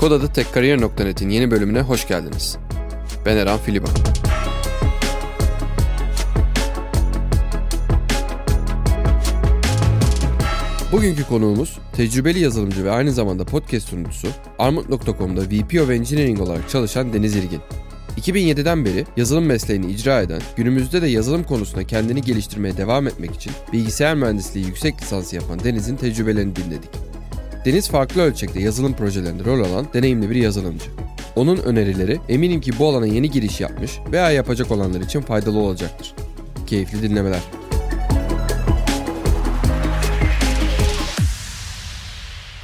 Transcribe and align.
Kod 0.00 0.32
tekkariyer.net'in 0.34 1.28
yeni 1.28 1.50
bölümüne 1.50 1.80
hoş 1.80 2.08
geldiniz. 2.08 2.58
Ben 3.26 3.36
Eren 3.36 3.58
Filiban. 3.58 3.90
Bugünkü 10.92 11.24
konuğumuz 11.24 11.78
tecrübeli 11.92 12.38
yazılımcı 12.38 12.84
ve 12.84 12.90
aynı 12.90 13.12
zamanda 13.12 13.44
podcast 13.44 13.88
sunucusu 13.88 14.28
Armut.com'da 14.58 15.40
VP 15.40 15.82
of 15.82 15.90
Engineering 15.90 16.40
olarak 16.40 16.68
çalışan 16.68 17.12
Deniz 17.12 17.36
İrgin. 17.36 17.60
2007'den 18.18 18.84
beri 18.84 19.04
yazılım 19.16 19.44
mesleğini 19.44 19.92
icra 19.92 20.20
eden, 20.20 20.40
günümüzde 20.56 21.02
de 21.02 21.06
yazılım 21.06 21.44
konusunda 21.44 21.86
kendini 21.86 22.22
geliştirmeye 22.22 22.76
devam 22.76 23.06
etmek 23.06 23.34
için 23.34 23.52
bilgisayar 23.72 24.14
mühendisliği 24.14 24.66
yüksek 24.66 25.02
lisansı 25.02 25.36
yapan 25.36 25.64
Deniz'in 25.64 25.96
tecrübelerini 25.96 26.56
dinledik. 26.56 26.90
Deniz 27.64 27.88
farklı 27.88 28.22
ölçekte 28.22 28.60
yazılım 28.60 28.94
projelerinde 28.94 29.44
rol 29.44 29.64
alan 29.64 29.86
deneyimli 29.94 30.30
bir 30.30 30.36
yazılımcı. 30.36 30.90
Onun 31.36 31.56
önerileri 31.56 32.20
eminim 32.28 32.60
ki 32.60 32.72
bu 32.78 32.88
alana 32.88 33.06
yeni 33.06 33.30
giriş 33.30 33.60
yapmış 33.60 33.98
veya 34.12 34.30
yapacak 34.30 34.70
olanlar 34.70 35.00
için 35.00 35.20
faydalı 35.20 35.58
olacaktır. 35.58 36.14
Keyifli 36.66 37.02
dinlemeler. 37.02 37.40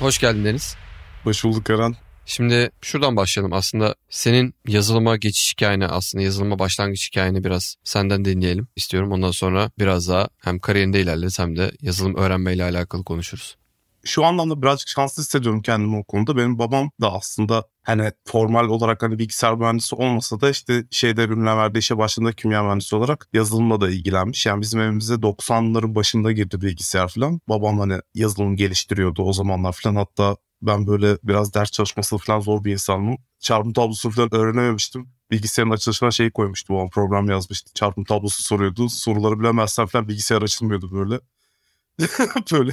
Hoş 0.00 0.18
geldin 0.18 0.44
Deniz. 0.44 0.76
Hoş 1.24 1.44
bulduk 1.44 1.70
Eren. 1.70 2.03
Şimdi 2.26 2.70
şuradan 2.82 3.16
başlayalım. 3.16 3.52
Aslında 3.52 3.94
senin 4.10 4.54
yazılıma 4.68 5.16
geçiş 5.16 5.52
hikayeni 5.52 5.86
aslında 5.86 6.24
yazılıma 6.24 6.58
başlangıç 6.58 7.08
hikayeni 7.08 7.44
biraz 7.44 7.76
senden 7.84 8.24
dinleyelim 8.24 8.68
istiyorum. 8.76 9.12
Ondan 9.12 9.30
sonra 9.30 9.70
biraz 9.78 10.08
daha 10.08 10.28
hem 10.38 10.58
kariyerinde 10.58 11.00
ilerleriz 11.00 11.38
hem 11.38 11.56
de 11.56 11.72
yazılım 11.80 12.16
öğrenmeyle 12.16 12.64
alakalı 12.64 13.04
konuşuruz 13.04 13.56
şu 14.04 14.24
anlamda 14.24 14.62
birazcık 14.62 14.88
şanslı 14.88 15.22
hissediyorum 15.22 15.62
kendimi 15.62 15.96
o 15.96 16.04
konuda. 16.04 16.36
Benim 16.36 16.58
babam 16.58 16.90
da 17.00 17.12
aslında 17.12 17.64
hani 17.82 18.12
formal 18.24 18.68
olarak 18.68 19.02
hani 19.02 19.18
bilgisayar 19.18 19.54
mühendisi 19.54 19.94
olmasa 19.94 20.40
da 20.40 20.50
işte 20.50 20.84
şeyde 20.90 21.28
verdiği 21.30 21.78
işe 21.78 21.98
başında 21.98 22.32
kimya 22.32 22.62
mühendisi 22.62 22.96
olarak 22.96 23.28
yazılımla 23.32 23.80
da 23.80 23.90
ilgilenmiş. 23.90 24.46
Yani 24.46 24.60
bizim 24.60 24.80
evimize 24.80 25.14
90'ların 25.14 25.94
başında 25.94 26.32
girdi 26.32 26.60
bilgisayar 26.60 27.08
falan. 27.08 27.40
Babam 27.48 27.78
hani 27.78 28.00
yazılım 28.14 28.56
geliştiriyordu 28.56 29.22
o 29.22 29.32
zamanlar 29.32 29.72
falan. 29.72 29.96
Hatta 29.96 30.36
ben 30.62 30.86
böyle 30.86 31.18
biraz 31.22 31.54
ders 31.54 31.70
çalışması 31.70 32.18
falan 32.18 32.40
zor 32.40 32.64
bir 32.64 32.72
insanım. 32.72 33.16
Çarpım 33.40 33.72
tablosu 33.72 34.10
falan 34.10 34.34
öğrenememiştim. 34.34 35.08
Bilgisayarın 35.30 35.70
açılışına 35.70 36.10
şey 36.10 36.30
koymuştu 36.30 36.74
babam 36.74 36.90
program 36.90 37.30
yazmıştı. 37.30 37.70
Çarpım 37.74 38.04
tablosu 38.04 38.42
soruyordu. 38.42 38.88
Soruları 38.88 39.40
bilemezsen 39.40 39.86
falan 39.86 40.08
bilgisayar 40.08 40.42
açılmıyordu 40.42 40.92
böyle. 40.92 41.20
böyle 42.52 42.72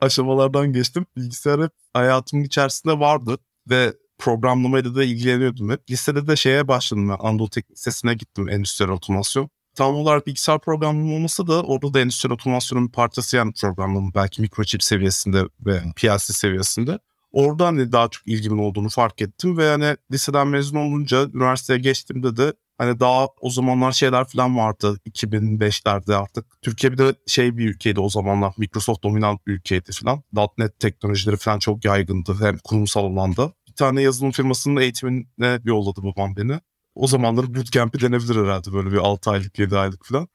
aşamalardan 0.00 0.72
geçtim. 0.72 1.06
Bilgisayar 1.16 1.62
hep 1.62 1.70
hayatımın 1.94 2.44
içerisinde 2.44 2.98
vardı 2.98 3.38
ve 3.70 3.94
programlamayla 4.18 4.94
da 4.94 5.04
ilgileniyordum 5.04 5.70
hep. 5.70 5.90
Lisede 5.90 6.26
de 6.26 6.36
şeye 6.36 6.68
başladım 6.68 7.08
ben. 7.08 7.16
Anadolu 7.20 7.50
Teknik 7.50 7.78
Lisesi'ne 7.78 8.14
gittim 8.14 8.48
endüstriyel 8.48 8.92
otomasyon. 8.92 9.50
Tam 9.74 9.94
olarak 9.94 10.26
bilgisayar 10.26 10.60
programlama 10.60 11.14
olmasa 11.14 11.46
da 11.46 11.62
orada 11.62 11.94
da 11.94 12.00
endüstriyel 12.00 12.34
otomasyonun 12.34 12.86
bir 12.88 12.92
parçası 12.92 13.36
yani 13.36 13.52
programlama 13.52 14.14
belki 14.14 14.42
mikroçip 14.42 14.82
seviyesinde 14.82 15.44
ve 15.66 15.82
PLC 15.96 16.18
seviyesinde. 16.18 16.98
Oradan 17.32 17.64
hani 17.64 17.92
daha 17.92 18.08
çok 18.08 18.28
ilgimin 18.28 18.58
olduğunu 18.58 18.88
fark 18.88 19.22
ettim 19.22 19.56
ve 19.56 19.64
yani 19.64 19.96
liseden 20.12 20.48
mezun 20.48 20.76
olunca 20.76 21.24
üniversiteye 21.34 21.78
geçtiğimde 21.78 22.36
de 22.36 22.52
Hani 22.82 23.00
daha 23.00 23.26
o 23.40 23.50
zamanlar 23.50 23.92
şeyler 23.92 24.24
falan 24.24 24.56
vardı 24.56 25.00
2005'lerde 25.06 26.14
artık. 26.14 26.62
Türkiye 26.62 26.92
bir 26.92 26.98
de 26.98 27.14
şey 27.26 27.56
bir 27.56 27.70
ülkeydi 27.70 28.00
o 28.00 28.08
zamanlar. 28.08 28.52
Microsoft 28.58 29.04
dominant 29.04 29.46
bir 29.46 29.52
ülkeydi 29.52 29.90
falan. 29.92 30.22
.NET 30.58 30.78
teknolojileri 30.78 31.36
falan 31.36 31.58
çok 31.58 31.84
yaygındı 31.84 32.36
hem 32.40 32.58
kurumsal 32.58 33.04
alanda. 33.04 33.52
Bir 33.68 33.74
tane 33.74 34.02
yazılım 34.02 34.30
firmasının 34.30 34.80
eğitimine 34.80 35.60
yolladı 35.64 36.02
babam 36.02 36.36
beni. 36.36 36.60
O 36.94 37.06
zamanları 37.06 37.54
bootcamp'i 37.54 38.00
denebilir 38.00 38.36
herhalde 38.36 38.72
böyle 38.72 38.92
bir 38.92 38.96
6 38.98 39.30
aylık 39.30 39.58
7 39.58 39.76
aylık 39.76 40.06
falan. 40.06 40.28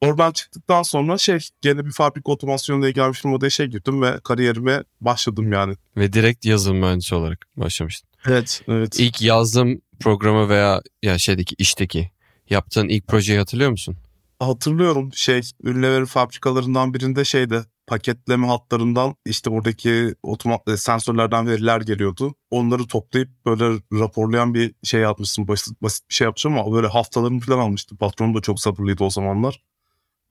Oradan 0.00 0.32
çıktıktan 0.32 0.82
sonra 0.82 1.18
şey 1.18 1.38
gene 1.60 1.86
bir 1.86 1.92
fabrika 1.92 2.32
otomasyonuna 2.32 2.88
ilgili 2.88 3.08
bir 3.08 3.12
firmada 3.12 3.46
işe 3.46 3.66
girdim 3.66 4.02
ve 4.02 4.20
kariyerime 4.24 4.84
başladım 5.00 5.52
yani. 5.52 5.74
Ve 5.96 6.12
direkt 6.12 6.44
yazılım 6.44 6.78
mühendisi 6.78 7.14
olarak 7.14 7.46
başlamıştın. 7.56 8.08
Evet, 8.26 8.62
evet. 8.68 9.00
İlk 9.00 9.22
yazdığım 9.22 9.80
programı 10.00 10.48
veya 10.48 10.82
ya 11.02 11.18
şeydeki 11.18 11.54
işteki 11.58 12.10
yaptığın 12.50 12.88
ilk 12.88 13.08
projeyi 13.08 13.38
hatırlıyor 13.38 13.70
musun? 13.70 13.96
Hatırlıyorum 14.38 15.10
şey 15.14 15.40
ürünlerin 15.62 16.04
fabrikalarından 16.04 16.94
birinde 16.94 17.24
şeyde 17.24 17.64
paketleme 17.86 18.46
hatlarından 18.46 19.14
işte 19.26 19.50
oradaki 19.50 20.14
otomat 20.22 20.68
e, 20.68 20.76
sensörlerden 20.76 21.46
veriler 21.46 21.80
geliyordu. 21.80 22.34
Onları 22.50 22.86
toplayıp 22.86 23.28
böyle 23.46 23.80
raporlayan 23.92 24.54
bir 24.54 24.74
şey 24.84 25.00
yapmışsın. 25.00 25.48
Basit, 25.48 25.82
basit 25.82 26.08
bir 26.10 26.14
şey 26.14 26.24
yapacağım 26.24 26.58
ama 26.58 26.72
böyle 26.72 26.86
haftalarını 26.86 27.40
falan 27.40 27.58
almıştı. 27.58 27.96
Patron 27.96 28.34
da 28.34 28.40
çok 28.40 28.60
sabırlıydı 28.60 29.04
o 29.04 29.10
zamanlar. 29.10 29.60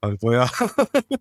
Hani 0.02 0.18
bayağı 0.22 0.46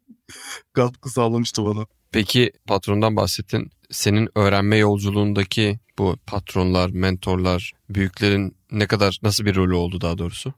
katkı 0.73 1.09
sağlamıştı 1.09 1.65
bana. 1.65 1.85
Peki 2.11 2.51
patrondan 2.67 3.15
bahsettin. 3.15 3.71
Senin 3.91 4.29
öğrenme 4.35 4.77
yolculuğundaki 4.77 5.79
bu 5.97 6.17
patronlar, 6.27 6.89
mentorlar, 6.89 7.73
büyüklerin 7.89 8.55
ne 8.71 8.87
kadar 8.87 9.19
nasıl 9.23 9.45
bir 9.45 9.55
rolü 9.55 9.73
oldu 9.73 10.01
daha 10.01 10.17
doğrusu? 10.17 10.53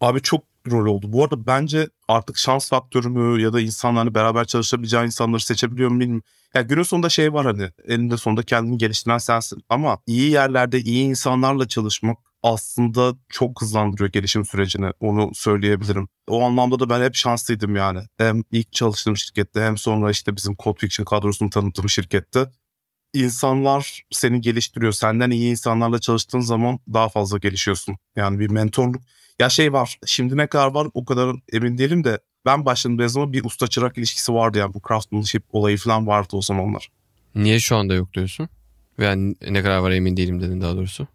Abi 0.00 0.22
çok 0.22 0.44
rol 0.70 0.86
oldu. 0.86 1.12
Bu 1.12 1.24
arada 1.24 1.46
bence 1.46 1.88
artık 2.08 2.38
şans 2.38 2.68
faktörü 2.68 3.08
mü 3.08 3.42
ya 3.42 3.52
da 3.52 3.60
insanlarla 3.60 4.14
beraber 4.14 4.44
çalışabileceği 4.44 5.04
insanları 5.04 5.40
seçebiliyor 5.40 5.90
mu 5.90 6.00
bilmiyorum. 6.00 6.24
Ya 6.54 6.62
günün 6.62 6.82
sonunda 6.82 7.08
şey 7.08 7.32
var 7.32 7.46
hani 7.46 7.70
elinde 7.84 8.16
sonunda 8.16 8.42
kendini 8.42 8.78
geliştiren 8.78 9.18
sensin. 9.18 9.62
Ama 9.68 9.98
iyi 10.06 10.30
yerlerde 10.30 10.80
iyi 10.80 11.04
insanlarla 11.04 11.68
çalışmak 11.68 12.18
aslında 12.44 13.14
çok 13.28 13.62
hızlandırıyor 13.62 14.12
gelişim 14.12 14.44
sürecini. 14.44 14.90
Onu 15.00 15.30
söyleyebilirim. 15.34 16.08
O 16.28 16.42
anlamda 16.42 16.78
da 16.78 16.90
ben 16.90 17.02
hep 17.04 17.14
şanslıydım 17.14 17.76
yani. 17.76 18.00
Hem 18.18 18.42
ilk 18.52 18.72
çalıştığım 18.72 19.16
şirkette 19.16 19.60
hem 19.60 19.78
sonra 19.78 20.10
işte 20.10 20.36
bizim 20.36 20.56
Code 20.56 20.78
Fiction 20.78 21.04
kadrosunu 21.04 21.50
tanıttığım 21.50 21.88
şirkette 21.88 22.46
insanlar 23.14 24.02
seni 24.10 24.40
geliştiriyor. 24.40 24.92
Senden 24.92 25.30
iyi 25.30 25.50
insanlarla 25.50 25.98
çalıştığın 25.98 26.40
zaman 26.40 26.78
daha 26.92 27.08
fazla 27.08 27.38
gelişiyorsun. 27.38 27.96
Yani 28.16 28.38
bir 28.38 28.50
mentorluk. 28.50 29.02
Ya 29.38 29.48
şey 29.48 29.72
var 29.72 29.98
şimdi 30.06 30.36
ne 30.36 30.46
kadar 30.46 30.74
var 30.74 30.88
o 30.94 31.04
kadar 31.04 31.36
emin 31.52 31.78
değilim 31.78 32.04
de 32.04 32.18
ben 32.46 32.64
başladığımda 32.64 33.08
zaman 33.08 33.32
bir 33.32 33.44
usta 33.44 33.66
çırak 33.66 33.98
ilişkisi 33.98 34.34
vardı 34.34 34.58
yani 34.58 34.74
bu 34.74 34.80
craftsmanship 34.88 35.44
olayı 35.52 35.76
falan 35.76 36.06
vardı 36.06 36.28
o 36.32 36.42
zamanlar. 36.42 36.88
Niye 37.34 37.60
şu 37.60 37.76
anda 37.76 37.94
yok 37.94 38.14
diyorsun? 38.14 38.48
Veya 38.98 39.14
ne 39.50 39.62
kadar 39.62 39.78
var 39.78 39.90
emin 39.90 40.16
değilim 40.16 40.42
dedin 40.42 40.60
daha 40.60 40.76
doğrusu. 40.76 41.08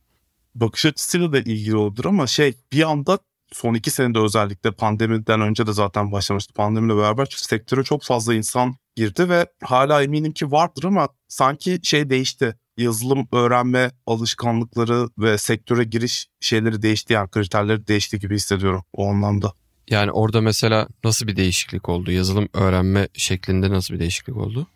Bakış 0.59 0.85
açısıyla 0.85 1.33
da 1.33 1.39
ilgili 1.39 1.75
olabilir 1.75 2.05
ama 2.05 2.27
şey 2.27 2.53
bir 2.71 2.89
anda 2.89 3.19
son 3.51 3.73
iki 3.73 3.91
senede 3.91 4.19
özellikle 4.19 4.71
pandemiden 4.71 5.41
önce 5.41 5.67
de 5.67 5.73
zaten 5.73 6.11
başlamıştı. 6.11 6.53
Pandemiyle 6.53 6.97
beraber 6.97 7.27
sektöre 7.31 7.83
çok 7.83 8.03
fazla 8.03 8.33
insan 8.33 8.75
girdi 8.95 9.29
ve 9.29 9.45
hala 9.63 10.03
eminim 10.03 10.31
ki 10.31 10.51
vardır 10.51 10.83
ama 10.83 11.09
sanki 11.27 11.79
şey 11.83 12.09
değişti. 12.09 12.55
Yazılım 12.77 13.27
öğrenme 13.31 13.91
alışkanlıkları 14.07 15.09
ve 15.17 15.37
sektöre 15.37 15.83
giriş 15.83 16.27
şeyleri 16.39 16.81
değişti 16.81 17.13
yani 17.13 17.29
kriterleri 17.29 17.87
değişti 17.87 18.19
gibi 18.19 18.35
hissediyorum 18.35 18.83
o 18.93 19.09
anlamda. 19.09 19.53
Yani 19.89 20.11
orada 20.11 20.41
mesela 20.41 20.87
nasıl 21.03 21.27
bir 21.27 21.35
değişiklik 21.35 21.89
oldu? 21.89 22.11
Yazılım 22.11 22.49
öğrenme 22.53 23.07
şeklinde 23.13 23.69
nasıl 23.69 23.93
bir 23.93 23.99
değişiklik 23.99 24.37
oldu? 24.37 24.67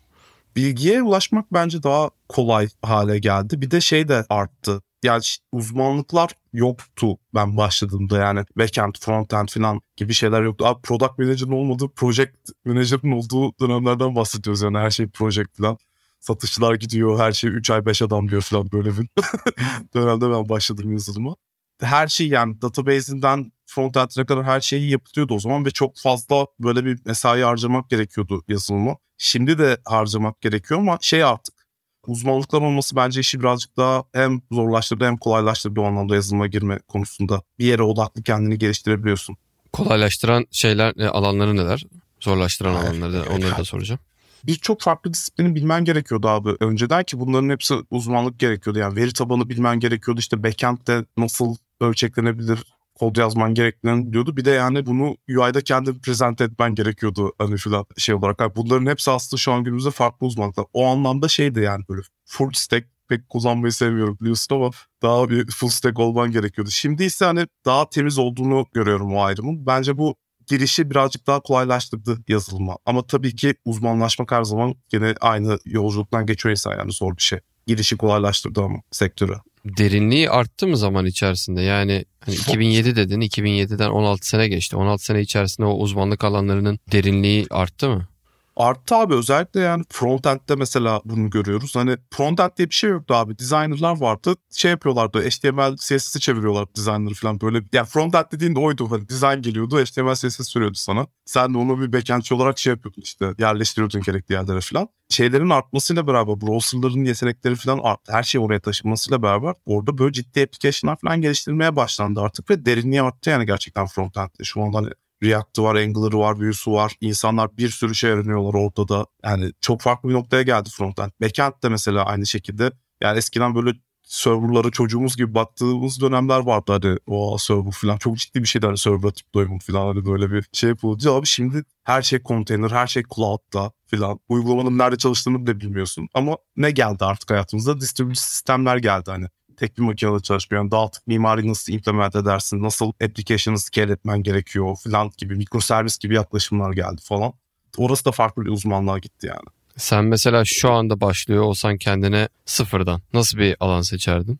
Bilgiye 0.56 1.02
ulaşmak 1.02 1.52
bence 1.52 1.82
daha 1.82 2.10
kolay 2.28 2.68
hale 2.82 3.18
geldi. 3.18 3.60
Bir 3.60 3.70
de 3.70 3.80
şey 3.80 4.08
de 4.08 4.26
arttı 4.28 4.82
yani 5.04 5.22
uzmanlıklar 5.52 6.30
yoktu 6.52 7.18
ben 7.34 7.56
başladığımda 7.56 8.18
yani 8.18 8.44
backend, 8.58 8.94
frontend 9.00 9.48
falan 9.48 9.80
gibi 9.96 10.14
şeyler 10.14 10.42
yoktu. 10.42 10.66
Abi 10.66 10.82
product 10.82 11.18
manager'ın 11.18 11.52
olmadığı 11.52 11.88
project 11.88 12.34
manager'ın 12.64 13.12
olduğu 13.12 13.58
dönemlerden 13.60 14.14
bahsediyoruz 14.14 14.62
yani 14.62 14.78
her 14.78 14.90
şey 14.90 15.08
project 15.08 15.56
falan. 15.56 15.78
Satışçılar 16.20 16.74
gidiyor 16.74 17.18
her 17.18 17.32
şey 17.32 17.50
3 17.50 17.70
ay 17.70 17.86
5 17.86 18.02
adam 18.02 18.28
diyor 18.28 18.42
falan 18.42 18.72
böyle 18.72 18.90
bir 18.98 19.08
dönemde 19.94 20.30
ben 20.30 20.48
başladım 20.48 20.92
yazılıma. 20.92 21.36
Her 21.80 22.08
şey 22.08 22.28
yani 22.28 22.62
database'inden 22.62 23.52
frontend'ine 23.66 24.26
kadar 24.26 24.44
her 24.44 24.60
şeyi 24.60 24.90
yapılıyordu 24.90 25.34
o 25.34 25.38
zaman 25.38 25.64
ve 25.64 25.70
çok 25.70 25.96
fazla 25.98 26.46
böyle 26.60 26.84
bir 26.84 26.98
mesai 27.06 27.42
harcamak 27.42 27.90
gerekiyordu 27.90 28.42
yazılıma. 28.48 28.96
Şimdi 29.18 29.58
de 29.58 29.78
harcamak 29.84 30.40
gerekiyor 30.40 30.80
ama 30.80 30.98
şey 31.00 31.24
artık 31.24 31.63
uzmanlıklar 32.06 32.62
olması 32.62 32.96
bence 32.96 33.20
işi 33.20 33.40
birazcık 33.40 33.76
daha 33.76 34.04
hem 34.12 34.40
zorlaştırdı 34.52 35.04
hem 35.04 35.16
kolaylaştırdı 35.16 35.80
o 35.80 35.84
anlamda 35.84 36.14
yazılıma 36.14 36.46
girme 36.46 36.78
konusunda. 36.88 37.42
Bir 37.58 37.66
yere 37.66 37.82
odaklı 37.82 38.22
kendini 38.22 38.58
geliştirebiliyorsun. 38.58 39.36
Kolaylaştıran 39.72 40.46
şeyler, 40.50 40.94
e, 40.96 41.08
alanları 41.08 41.56
neler? 41.56 41.84
Zorlaştıran 42.20 42.74
alanları 42.74 43.12
da 43.12 43.22
onları 43.22 43.58
da 43.58 43.64
soracağım. 43.64 44.00
Birçok 44.46 44.80
farklı 44.80 45.14
disiplini 45.14 45.54
bilmen 45.54 45.84
gerekiyordu 45.84 46.28
abi. 46.28 46.50
Önceden 46.60 47.04
ki 47.04 47.20
bunların 47.20 47.48
hepsi 47.48 47.74
uzmanlık 47.90 48.38
gerekiyordu. 48.38 48.78
Yani 48.78 48.96
veri 48.96 49.12
tabanı 49.12 49.48
bilmen 49.48 49.80
gerekiyordu. 49.80 50.20
İşte 50.20 50.42
backend'de 50.42 51.04
nasıl 51.16 51.56
ölçeklenebilir, 51.80 52.73
kod 52.94 53.16
yazman 53.16 53.54
gerektiğini 53.54 54.12
diyordu. 54.12 54.36
Bir 54.36 54.44
de 54.44 54.50
yani 54.50 54.86
bunu 54.86 55.16
UI'da 55.28 55.60
kendin 55.60 55.98
present 55.98 56.40
etmen 56.40 56.74
gerekiyordu 56.74 57.32
hani 57.38 57.56
filan 57.56 57.86
şey 57.96 58.14
olarak. 58.14 58.56
Bunların 58.56 58.86
hepsi 58.86 59.10
aslında 59.10 59.40
şu 59.40 59.52
an 59.52 59.64
günümüzde 59.64 59.90
farklı 59.90 60.26
uzmanlıklar. 60.26 60.66
O 60.72 60.86
anlamda 60.86 61.28
şeydi 61.28 61.60
yani 61.60 61.84
böyle 61.88 62.02
full 62.24 62.50
stack 62.52 62.94
pek 63.08 63.28
kullanmayı 63.28 63.72
sevmiyorum 63.72 64.18
biliyorsun 64.20 64.56
ama 64.56 64.70
daha 65.02 65.30
bir 65.30 65.50
full 65.50 65.68
stack 65.68 65.98
olman 65.98 66.30
gerekiyordu. 66.30 66.70
Şimdi 66.70 67.04
ise 67.04 67.24
hani 67.24 67.46
daha 67.64 67.88
temiz 67.88 68.18
olduğunu 68.18 68.66
görüyorum 68.72 69.14
o 69.14 69.22
ayrımın. 69.22 69.66
Bence 69.66 69.98
bu 69.98 70.14
girişi 70.46 70.90
birazcık 70.90 71.26
daha 71.26 71.40
kolaylaştırdı 71.40 72.18
yazılıma. 72.28 72.78
Ama 72.86 73.06
tabii 73.06 73.36
ki 73.36 73.54
uzmanlaşmak 73.64 74.32
her 74.32 74.44
zaman 74.44 74.74
gene 74.88 75.14
aynı 75.20 75.58
yolculuktan 75.64 76.26
geçiyor 76.26 76.50
insan 76.50 76.78
yani 76.78 76.92
zor 76.92 77.16
bir 77.16 77.22
şey. 77.22 77.38
Girişi 77.66 77.96
kolaylaştırdı 77.96 78.62
ama 78.62 78.78
sektörü. 78.90 79.34
Derinliği 79.64 80.30
arttı 80.30 80.66
mı 80.66 80.76
zaman 80.76 81.06
içerisinde? 81.06 81.62
Yani 81.62 82.04
hani 82.20 82.34
2007 82.34 82.96
dedin, 82.96 83.20
2007'den 83.20 83.90
16 83.90 84.28
sene 84.28 84.48
geçti. 84.48 84.76
16 84.76 85.04
sene 85.04 85.20
içerisinde 85.20 85.66
o 85.66 85.74
uzmanlık 85.76 86.24
alanlarının 86.24 86.78
derinliği 86.92 87.46
arttı 87.50 87.88
mı? 87.88 88.08
Arttı 88.56 88.94
abi 88.94 89.14
özellikle 89.14 89.60
yani 89.60 89.84
frontend'de 89.90 90.54
mesela 90.54 91.00
bunu 91.04 91.30
görüyoruz. 91.30 91.76
Hani 91.76 91.96
frontend 92.10 92.50
diye 92.56 92.70
bir 92.70 92.74
şey 92.74 92.90
yoktu 92.90 93.14
abi. 93.14 93.38
Designer'lar 93.38 94.00
vardı. 94.00 94.34
Şey 94.52 94.70
yapıyorlardı. 94.70 95.20
HTML, 95.30 95.76
CSS'i 95.76 96.20
çeviriyorlar 96.20 96.66
designer 96.76 97.14
falan 97.14 97.40
böyle. 97.40 97.62
Yani 97.72 97.86
frontend 97.86 98.24
dediğin 98.32 98.54
de 98.54 98.60
oydu. 98.60 98.90
Hani 98.90 99.08
design 99.08 99.42
geliyordu. 99.42 99.84
HTML, 99.84 100.14
CSS 100.14 100.48
söylüyordu 100.48 100.78
sana. 100.78 101.06
Sen 101.24 101.54
de 101.54 101.58
onu 101.58 101.80
bir 101.80 101.92
backendçi 101.92 102.34
olarak 102.34 102.58
şey 102.58 102.70
yapıyordun 102.70 103.02
işte. 103.02 103.34
Yerleştiriyordun 103.38 104.02
gerekli 104.02 104.32
yerlere 104.32 104.60
falan. 104.60 104.88
Şeylerin 105.08 105.50
artmasıyla 105.50 106.06
beraber 106.06 106.40
browserların 106.40 107.04
yetenekleri 107.04 107.54
falan 107.54 107.78
arttı. 107.82 108.12
Her 108.12 108.22
şey 108.22 108.40
oraya 108.40 108.60
taşınmasıyla 108.60 109.22
beraber 109.22 109.54
orada 109.66 109.98
böyle 109.98 110.12
ciddi 110.12 110.42
application'lar 110.42 110.96
falan 110.96 111.20
geliştirilmeye 111.20 111.76
başlandı 111.76 112.20
artık 112.20 112.50
ve 112.50 112.66
derinliği 112.66 113.02
arttı 113.02 113.30
yani 113.30 113.46
gerçekten 113.46 113.86
frontend'de. 113.86 114.44
Şu 114.44 114.62
anda 114.62 114.78
hani 114.78 114.88
React'ı 115.22 115.62
var, 115.62 115.74
Angular'ı 115.74 116.18
var, 116.18 116.40
Vue'su 116.40 116.72
var. 116.72 116.92
İnsanlar 117.00 117.56
bir 117.56 117.68
sürü 117.68 117.94
şey 117.94 118.10
öğreniyorlar 118.10 118.54
orada 118.54 118.88
da. 118.88 119.06
Yani 119.24 119.52
çok 119.60 119.80
farklı 119.80 120.08
bir 120.08 120.14
noktaya 120.14 120.42
geldi 120.42 120.70
frontend. 120.70 121.10
Backend 121.20 121.52
de 121.62 121.68
mesela 121.68 122.04
aynı 122.04 122.26
şekilde. 122.26 122.72
Yani 123.02 123.18
eskiden 123.18 123.54
böyle 123.54 123.70
serverlara 124.04 124.70
çocuğumuz 124.70 125.16
gibi 125.16 125.34
baktığımız 125.34 126.00
dönemler 126.00 126.38
vardı 126.38 126.72
hani 126.72 126.98
o 127.06 127.38
server 127.38 127.72
falan 127.72 127.96
çok 127.96 128.16
ciddi 128.16 128.42
bir 128.42 128.48
şeydi 128.48 128.66
hani 128.66 128.78
server 128.78 129.16
deployment 129.16 129.64
falan 129.64 129.86
hani 129.86 130.06
böyle 130.06 130.30
bir 130.30 130.46
şey 130.52 130.68
yapıldı. 130.70 131.12
Abi 131.12 131.26
şimdi 131.26 131.64
her 131.84 132.02
şey 132.02 132.22
container, 132.22 132.70
her 132.70 132.86
şey 132.86 133.02
cloud'da 133.14 133.72
falan. 133.86 134.20
Uygulamanın 134.28 134.78
nerede 134.78 134.96
çalıştığını 134.96 135.46
bile 135.46 135.60
bilmiyorsun. 135.60 136.08
Ama 136.14 136.36
ne 136.56 136.70
geldi 136.70 137.04
artık 137.04 137.30
hayatımızda? 137.30 137.80
Distributed 137.80 138.20
sistemler 138.20 138.76
geldi 138.76 139.10
hani 139.10 139.26
tek 139.56 139.78
bir 139.78 139.82
makinede 139.82 140.22
çalışmıyor. 140.22 140.62
Yani 140.62 140.70
dağıtık 140.70 141.06
mimari 141.06 141.48
nasıl 141.48 141.72
implement 141.72 142.16
edersin, 142.16 142.62
nasıl 142.62 142.92
application'ı 143.04 143.58
scale 143.58 143.92
etmen 143.92 144.22
gerekiyor 144.22 144.76
falan 144.84 145.10
gibi 145.18 145.34
mikroservis 145.34 145.98
gibi 145.98 146.14
yaklaşımlar 146.14 146.72
geldi 146.72 147.02
falan. 147.02 147.32
Orası 147.76 148.04
da 148.04 148.12
farklı 148.12 148.44
bir 148.44 148.50
uzmanlığa 148.50 148.98
gitti 148.98 149.26
yani. 149.26 149.48
Sen 149.76 150.04
mesela 150.04 150.42
şu 150.46 150.70
anda 150.70 151.00
başlıyor 151.00 151.42
olsan 151.42 151.76
kendine 151.78 152.28
sıfırdan 152.46 153.02
nasıl 153.12 153.38
bir 153.38 153.56
alan 153.60 153.82
seçerdin? 153.82 154.38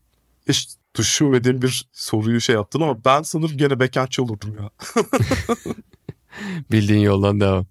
Hiç 0.48 0.68
düşünmediğim 0.98 1.62
bir 1.62 1.88
soruyu 1.92 2.40
şey 2.40 2.54
yaptın 2.54 2.80
ama 2.80 3.04
ben 3.04 3.22
sanırım 3.22 3.56
gene 3.56 3.80
backendçi 3.80 4.22
olurdum 4.22 4.56
ya. 4.60 4.70
Bildiğin 6.70 7.00
yoldan 7.00 7.40
devam. 7.40 7.66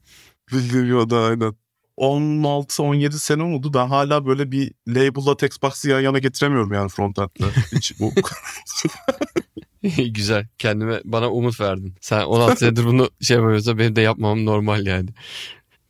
Bildiğim 0.52 0.90
yoldan 0.90 1.30
aynen. 1.30 1.56
16-17 1.98 3.12
sene 3.12 3.44
oldu. 3.44 3.74
Ben 3.74 3.88
hala 3.88 4.26
böyle 4.26 4.52
bir 4.52 4.74
label'la 4.88 5.38
textbox'ı 5.38 5.90
yan 5.90 6.00
yana 6.02 6.20
getiremiyorum 6.20 6.74
yani 6.74 6.90
frontend'de. 6.90 7.46
Hiç 7.72 8.00
bu 8.00 8.12
Güzel. 10.08 10.48
Kendime 10.58 11.02
bana 11.06 11.32
umut 11.32 11.60
verdin. 11.62 11.96
Sen 12.02 12.22
16 12.22 12.60
senedir 12.60 12.86
bunu 12.86 13.10
şey 13.22 13.38
yapıyorsa 13.38 13.78
benim 13.78 13.96
de 13.96 14.02
yapmam 14.02 14.46
normal 14.46 14.86
yani. 14.86 15.10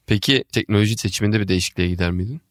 Peki 0.07 0.43
teknoloji 0.53 0.97
seçiminde 0.97 1.39
bir 1.39 1.47
değişikliğe 1.47 1.89
gider 1.89 2.11
miydin? 2.11 2.41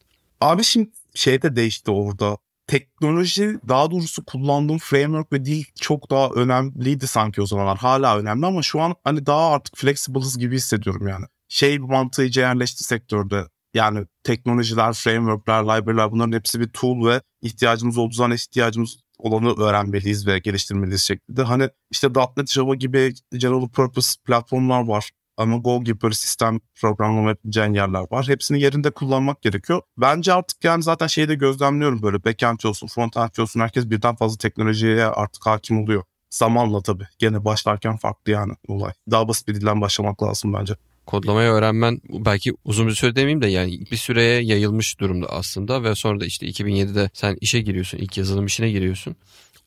Abi 0.40 0.64
şimdi 0.64 0.90
şey 1.14 1.43
de 1.43 1.56
değişti 1.56 1.90
orada. 1.90 2.37
Teknoloji 2.66 3.58
daha 3.69 3.90
doğrusu 3.90 4.25
kullandığım 4.25 4.78
framework 4.78 5.32
ve 5.32 5.44
dil 5.44 5.64
çok 5.81 6.10
daha 6.10 6.28
önemliydi 6.28 7.06
sanki 7.06 7.43
o 7.43 7.46
zamanlar. 7.46 7.78
Hala 7.78 8.19
önemli 8.19 8.46
ama 8.46 8.62
şu 8.62 8.81
an 8.81 8.94
hani 9.05 9.26
daha 9.26 9.50
artık 9.50 9.76
flexibilez 9.76 10.38
gibi 10.38 10.56
hissediyorum 10.56 11.08
yani 11.08 11.26
şey 11.52 11.78
mantığı 11.78 12.25
iyice 12.25 12.40
yerleşti 12.40 12.84
sektörde. 12.84 13.44
Yani 13.75 14.06
teknolojiler, 14.25 14.93
frameworkler, 14.93 15.62
library'ler 15.62 16.12
bunların 16.12 16.32
hepsi 16.32 16.60
bir 16.60 16.69
tool 16.69 17.06
ve 17.06 17.20
ihtiyacımız 17.43 17.99
olduğu 17.99 18.14
zaman 18.14 18.32
ihtiyacımız 18.37 18.99
olanı 19.19 19.62
öğrenmeliyiz 19.62 20.26
ve 20.26 20.38
geliştirmeliyiz 20.38 21.02
şeklinde. 21.02 21.43
Hani 21.43 21.69
işte 21.90 22.08
.NET, 22.37 22.50
Java 22.50 22.75
gibi 22.75 23.14
general 23.37 23.69
purpose 23.69 24.12
platformlar 24.25 24.87
var. 24.87 25.10
Ama 25.37 25.56
Go 25.56 25.84
gibi 25.84 26.00
böyle 26.00 26.14
sistem 26.14 26.60
programlama 26.81 27.28
yapabileceğin 27.28 27.75
yerler 27.75 28.06
var. 28.10 28.28
Hepsini 28.28 28.60
yerinde 28.60 28.90
kullanmak 28.90 29.43
gerekiyor. 29.43 29.82
Bence 29.98 30.32
artık 30.32 30.64
yani 30.64 30.82
zaten 30.82 31.06
şeyi 31.06 31.28
de 31.28 31.34
gözlemliyorum 31.34 32.02
böyle 32.02 32.25
backend 32.25 32.60
olsun, 32.64 32.87
frontend 32.87 33.37
olsun 33.38 33.60
herkes 33.60 33.90
birden 33.90 34.16
fazla 34.16 34.38
teknolojiye 34.38 35.05
artık 35.05 35.46
hakim 35.46 35.82
oluyor. 35.82 36.05
Zamanla 36.31 36.82
tabii. 36.82 37.08
Gene 37.19 37.44
başlarken 37.44 37.96
farklı 37.96 38.32
yani 38.32 38.52
olay. 38.69 38.93
Daha 39.10 39.28
basit 39.28 39.48
bir 39.48 39.55
dilden 39.55 39.81
başlamak 39.81 40.22
lazım 40.22 40.52
bence 40.52 40.76
kodlamayı 41.06 41.50
öğrenmen 41.50 42.00
belki 42.08 42.52
uzun 42.64 42.87
bir 42.88 42.94
süre 42.94 43.16
demeyeyim 43.16 43.43
de 43.43 43.46
yani 43.46 43.81
bir 43.90 43.96
süreye 43.96 44.43
yayılmış 44.43 45.00
durumda 45.00 45.26
aslında 45.26 45.84
ve 45.84 45.94
sonra 45.94 46.20
da 46.20 46.25
işte 46.25 46.46
2007'de 46.46 47.10
sen 47.14 47.37
işe 47.40 47.60
giriyorsun 47.60 47.99
ilk 47.99 48.19
yazılım 48.19 48.46
işine 48.46 48.70
giriyorsun. 48.70 49.16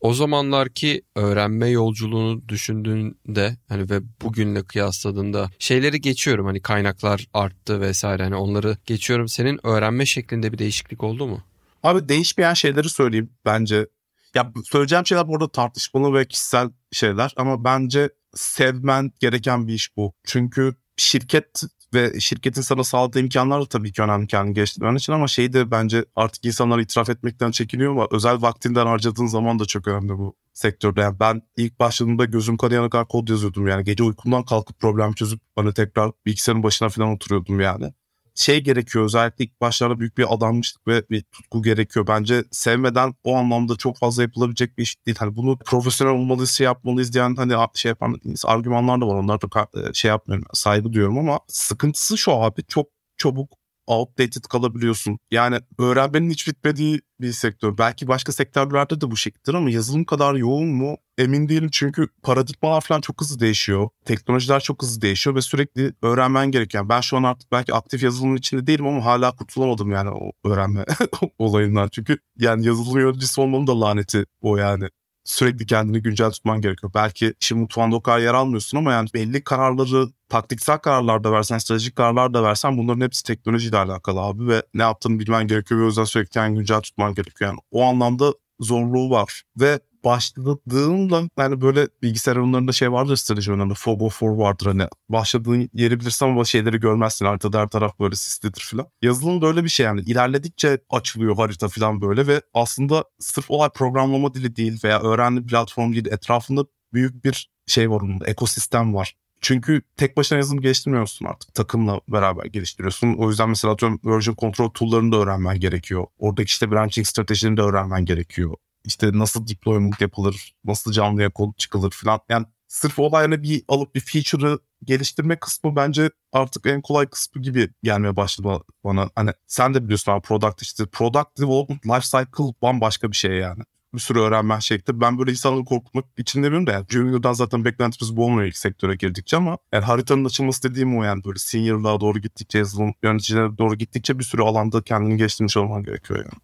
O 0.01 0.13
zamanlarki 0.13 1.01
öğrenme 1.15 1.69
yolculuğunu 1.69 2.49
düşündüğünde 2.49 3.57
hani 3.69 3.89
ve 3.89 4.01
bugünle 4.21 4.63
kıyasladığında 4.63 5.49
şeyleri 5.59 6.01
geçiyorum 6.01 6.45
hani 6.45 6.61
kaynaklar 6.61 7.27
arttı 7.33 7.81
vesaire 7.81 8.23
hani 8.23 8.35
onları 8.35 8.77
geçiyorum. 8.85 9.27
Senin 9.27 9.67
öğrenme 9.67 10.05
şeklinde 10.05 10.53
bir 10.53 10.57
değişiklik 10.57 11.03
oldu 11.03 11.27
mu? 11.27 11.43
Abi 11.83 12.09
değişmeyen 12.09 12.53
şeyleri 12.53 12.89
söyleyeyim 12.89 13.29
bence. 13.45 13.87
Ya 14.35 14.51
söyleyeceğim 14.65 15.05
şeyler 15.05 15.27
burada 15.27 15.51
tartışmalı 15.51 16.13
ve 16.13 16.27
kişisel 16.27 16.69
şeyler 16.91 17.33
ama 17.37 17.63
bence 17.63 18.09
sevmen 18.33 19.11
gereken 19.19 19.67
bir 19.67 19.73
iş 19.73 19.97
bu. 19.97 20.13
Çünkü 20.23 20.75
şirket 20.97 21.63
ve 21.93 22.19
şirketin 22.19 22.61
sana 22.61 22.83
sağladığı 22.83 23.19
imkanlar 23.19 23.61
da 23.61 23.65
tabii 23.65 23.91
ki 23.91 24.01
önemli 24.01 24.27
kendini 24.27 24.53
geliştirmen 24.53 24.95
için 24.95 25.13
ama 25.13 25.27
şey 25.27 25.53
de 25.53 25.71
bence 25.71 26.05
artık 26.15 26.45
insanlar 26.45 26.79
itiraf 26.79 27.09
etmekten 27.09 27.51
çekiniyor 27.51 27.91
ama 27.91 28.07
özel 28.11 28.41
vaktinden 28.41 28.85
harcadığın 28.85 29.27
zaman 29.27 29.59
da 29.59 29.65
çok 29.65 29.87
önemli 29.87 30.17
bu 30.17 30.35
sektörde. 30.53 31.01
Yani 31.01 31.19
ben 31.19 31.41
ilk 31.57 31.79
başladığımda 31.79 32.25
gözüm 32.25 32.57
kanayana 32.57 32.89
kadar 32.89 33.07
kod 33.07 33.27
yazıyordum 33.27 33.67
yani. 33.67 33.83
Gece 33.83 34.03
uykumdan 34.03 34.43
kalkıp 34.43 34.79
problem 34.79 35.13
çözüp 35.13 35.39
bana 35.57 35.73
tekrar 35.73 36.11
bilgisayarın 36.25 36.63
başına 36.63 36.89
falan 36.89 37.09
oturuyordum 37.09 37.59
yani 37.59 37.93
şey 38.35 38.63
gerekiyor 38.63 39.05
özellikle 39.05 39.45
ilk 39.45 39.61
başlarda 39.61 39.99
büyük 39.99 40.17
bir 40.17 40.33
adanmışlık 40.33 40.87
ve 40.87 41.09
bir 41.09 41.21
tutku 41.21 41.63
gerekiyor. 41.63 42.07
Bence 42.07 42.43
sevmeden 42.51 43.15
o 43.23 43.35
anlamda 43.35 43.75
çok 43.75 43.97
fazla 43.97 44.23
yapılabilecek 44.23 44.77
bir 44.77 44.83
iş 44.83 45.05
değil. 45.05 45.17
Hani 45.19 45.35
bunu 45.35 45.57
profesyonel 45.65 46.13
olmalıyız, 46.13 46.51
şey 46.51 46.65
yapmalıyız 46.65 47.13
diyen 47.13 47.35
hani 47.35 47.53
şey 47.73 47.89
yapan 47.89 48.21
argümanlar 48.45 49.01
da 49.01 49.07
var. 49.07 49.15
Onlar 49.15 49.41
da 49.41 49.67
e, 49.89 49.93
şey 49.93 50.09
yapmıyorum, 50.09 50.45
saygı 50.53 50.93
duyuyorum 50.93 51.17
ama 51.17 51.39
sıkıntısı 51.47 52.17
şu 52.17 52.31
abi 52.31 52.63
çok 52.67 52.87
çabuk 53.17 53.64
outdated 53.87 54.43
kalabiliyorsun. 54.43 55.17
Yani 55.31 55.59
öğrenmenin 55.79 56.29
hiç 56.29 56.47
bitmediği 56.47 57.01
bir 57.21 57.31
sektör. 57.31 57.77
Belki 57.77 58.07
başka 58.07 58.31
sektörlerde 58.31 59.01
de 59.01 59.11
bu 59.11 59.17
şekildir 59.17 59.53
ama 59.53 59.69
yazılım 59.69 60.05
kadar 60.05 60.35
yoğun 60.35 60.67
mu 60.67 60.97
emin 61.17 61.49
değilim. 61.49 61.69
Çünkü 61.71 62.07
paradigmalar 62.23 62.81
falan 62.81 63.01
çok 63.01 63.21
hızlı 63.21 63.39
değişiyor. 63.39 63.89
Teknolojiler 64.05 64.59
çok 64.59 64.81
hızlı 64.81 65.01
değişiyor 65.01 65.35
ve 65.35 65.41
sürekli 65.41 65.93
öğrenmen 66.01 66.51
gereken. 66.51 66.89
Ben 66.89 67.01
şu 67.01 67.17
an 67.17 67.23
artık 67.23 67.51
belki 67.51 67.73
aktif 67.73 68.03
yazılımın 68.03 68.35
içinde 68.35 68.67
değilim 68.67 68.87
ama 68.87 69.05
hala 69.05 69.35
kurtulamadım 69.35 69.91
yani 69.91 70.09
o 70.09 70.49
öğrenme 70.49 70.85
olayından. 71.39 71.89
Çünkü 71.91 72.17
yani 72.37 72.65
yazılım 72.65 72.99
yöneticisi 72.99 73.41
olmanın 73.41 73.67
da 73.67 73.81
laneti 73.81 74.25
o 74.41 74.57
yani 74.57 74.89
sürekli 75.25 75.65
kendini 75.65 76.01
güncel 76.01 76.31
tutman 76.31 76.61
gerekiyor. 76.61 76.91
Belki 76.95 77.33
işin 77.41 77.57
mutfağında 77.57 77.95
o 77.95 78.01
kadar 78.01 78.19
yer 78.19 78.33
almıyorsun 78.33 78.77
ama 78.77 78.91
yani 78.91 79.09
belli 79.13 79.43
kararları 79.43 80.07
taktiksel 80.29 80.77
kararlar 80.77 81.23
da 81.23 81.31
versen, 81.31 81.57
stratejik 81.57 81.95
kararlar 81.95 82.33
da 82.33 82.43
versen 82.43 82.77
bunların 82.77 83.01
hepsi 83.01 83.23
teknolojiyle 83.23 83.77
alakalı 83.77 84.19
abi 84.19 84.47
ve 84.47 84.63
ne 84.73 84.81
yaptığını 84.81 85.19
bilmen 85.19 85.47
gerekiyor 85.47 85.79
ve 85.79 85.83
o 85.83 85.87
yüzden 85.87 86.03
sürekli 86.03 86.29
kendini 86.29 86.57
güncel 86.57 86.81
tutman 86.81 87.13
gerekiyor. 87.13 87.49
Yani 87.49 87.59
o 87.71 87.83
anlamda 87.83 88.33
zorluğu 88.59 89.09
var 89.09 89.43
ve 89.59 89.79
başladığımda 90.05 91.23
yani 91.37 91.61
böyle 91.61 91.87
bilgisayar 92.03 92.35
oyunlarında 92.35 92.71
şey 92.71 92.91
vardır 92.91 93.15
strateji 93.15 93.51
oyunlarında 93.51 93.73
of 93.73 94.19
war 94.19 94.27
vardır 94.27 94.65
hani 94.65 94.87
başladığın 95.09 95.69
yeri 95.73 95.99
bilirsen 95.99 96.27
ama 96.27 96.45
şeyleri 96.45 96.79
görmezsin 96.79 97.25
haritada 97.25 97.59
her 97.59 97.67
taraf 97.67 97.99
böyle 97.99 98.15
sislidir 98.15 98.67
falan. 98.71 98.87
Yazılım 99.01 99.41
da 99.41 99.47
öyle 99.47 99.63
bir 99.63 99.69
şey 99.69 99.85
yani 99.85 100.01
ilerledikçe 100.01 100.79
açılıyor 100.89 101.35
harita 101.35 101.67
falan 101.67 102.01
böyle 102.01 102.27
ve 102.27 102.41
aslında 102.53 103.03
sırf 103.19 103.51
olay 103.51 103.69
programlama 103.69 104.33
dili 104.33 104.55
değil 104.55 104.83
veya 104.83 105.01
öğrenme 105.01 105.45
platform 105.45 105.93
değil 105.93 106.07
etrafında 106.11 106.65
büyük 106.93 107.25
bir 107.25 107.49
şey 107.67 107.91
var 107.91 108.01
onun 108.01 108.21
ekosistem 108.25 108.95
var. 108.95 109.15
Çünkü 109.41 109.81
tek 109.97 110.17
başına 110.17 110.37
yazılım 110.37 110.61
geliştirmiyorsun 110.61 111.25
artık. 111.25 111.53
Takımla 111.53 112.01
beraber 112.07 112.45
geliştiriyorsun. 112.45 113.13
O 113.13 113.29
yüzden 113.29 113.49
mesela 113.49 113.73
atıyorum 113.73 113.99
version 114.05 114.35
control 114.35 114.69
tool'larını 114.69 115.11
da 115.11 115.17
öğrenmen 115.17 115.59
gerekiyor. 115.59 116.05
Oradaki 116.19 116.47
işte 116.47 116.71
branching 116.71 117.07
stratejilerini 117.07 117.57
de 117.57 117.61
öğrenmen 117.61 118.05
gerekiyor 118.05 118.55
işte 118.85 119.09
nasıl 119.13 119.47
deployment 119.47 120.01
yapılır, 120.01 120.55
nasıl 120.65 120.91
canlıya 120.91 121.29
kod 121.29 121.57
çıkılır 121.57 121.91
falan. 121.91 122.19
Yani 122.29 122.45
sırf 122.67 122.99
olayla 122.99 123.43
bir 123.43 123.63
alıp 123.67 123.95
bir 123.95 123.99
feature'ı 123.99 124.59
geliştirme 124.83 125.39
kısmı 125.39 125.75
bence 125.75 126.09
artık 126.33 126.65
en 126.65 126.81
kolay 126.81 127.07
kısmı 127.07 127.41
gibi 127.41 127.69
gelmeye 127.83 128.15
başladı 128.15 128.63
bana. 128.83 129.09
Hani 129.15 129.31
sen 129.47 129.73
de 129.73 129.83
biliyorsun 129.83 130.11
abi 130.11 130.21
product 130.21 130.61
işte 130.61 130.85
product 130.85 131.39
development 131.39 131.85
life 131.85 132.01
cycle 132.01 132.53
bambaşka 132.61 133.11
bir 133.11 133.15
şey 133.15 133.31
yani. 133.31 133.63
Bir 133.93 133.99
sürü 133.99 134.19
öğrenme 134.19 134.61
şekli. 134.61 135.01
Ben 135.01 135.19
böyle 135.19 135.31
insanları 135.31 135.65
korkutmak 135.65 136.05
için 136.17 136.43
demiyorum 136.43 136.67
da 136.67 136.71
yani 136.71 136.85
Junior'dan 136.89 137.33
zaten 137.33 137.65
beklentimiz 137.65 138.17
bu 138.17 138.25
olmuyor 138.25 138.47
ilk 138.47 138.57
sektöre 138.57 138.95
girdikçe 138.95 139.37
ama 139.37 139.57
yani 139.71 139.85
haritanın 139.85 140.25
açılması 140.25 140.63
dediğim 140.63 140.97
o 140.97 141.03
yani 141.03 141.23
böyle 141.23 141.39
senior'lığa 141.39 142.01
doğru 142.01 142.19
gittikçe 142.19 142.57
yazılım 142.57 142.93
yöneticilere 143.03 143.57
doğru 143.57 143.75
gittikçe 143.75 144.19
bir 144.19 144.23
sürü 144.23 144.41
alanda 144.41 144.81
kendini 144.81 145.17
geliştirmiş 145.17 145.57
olman 145.57 145.83
gerekiyor 145.83 146.19
yani. 146.19 146.41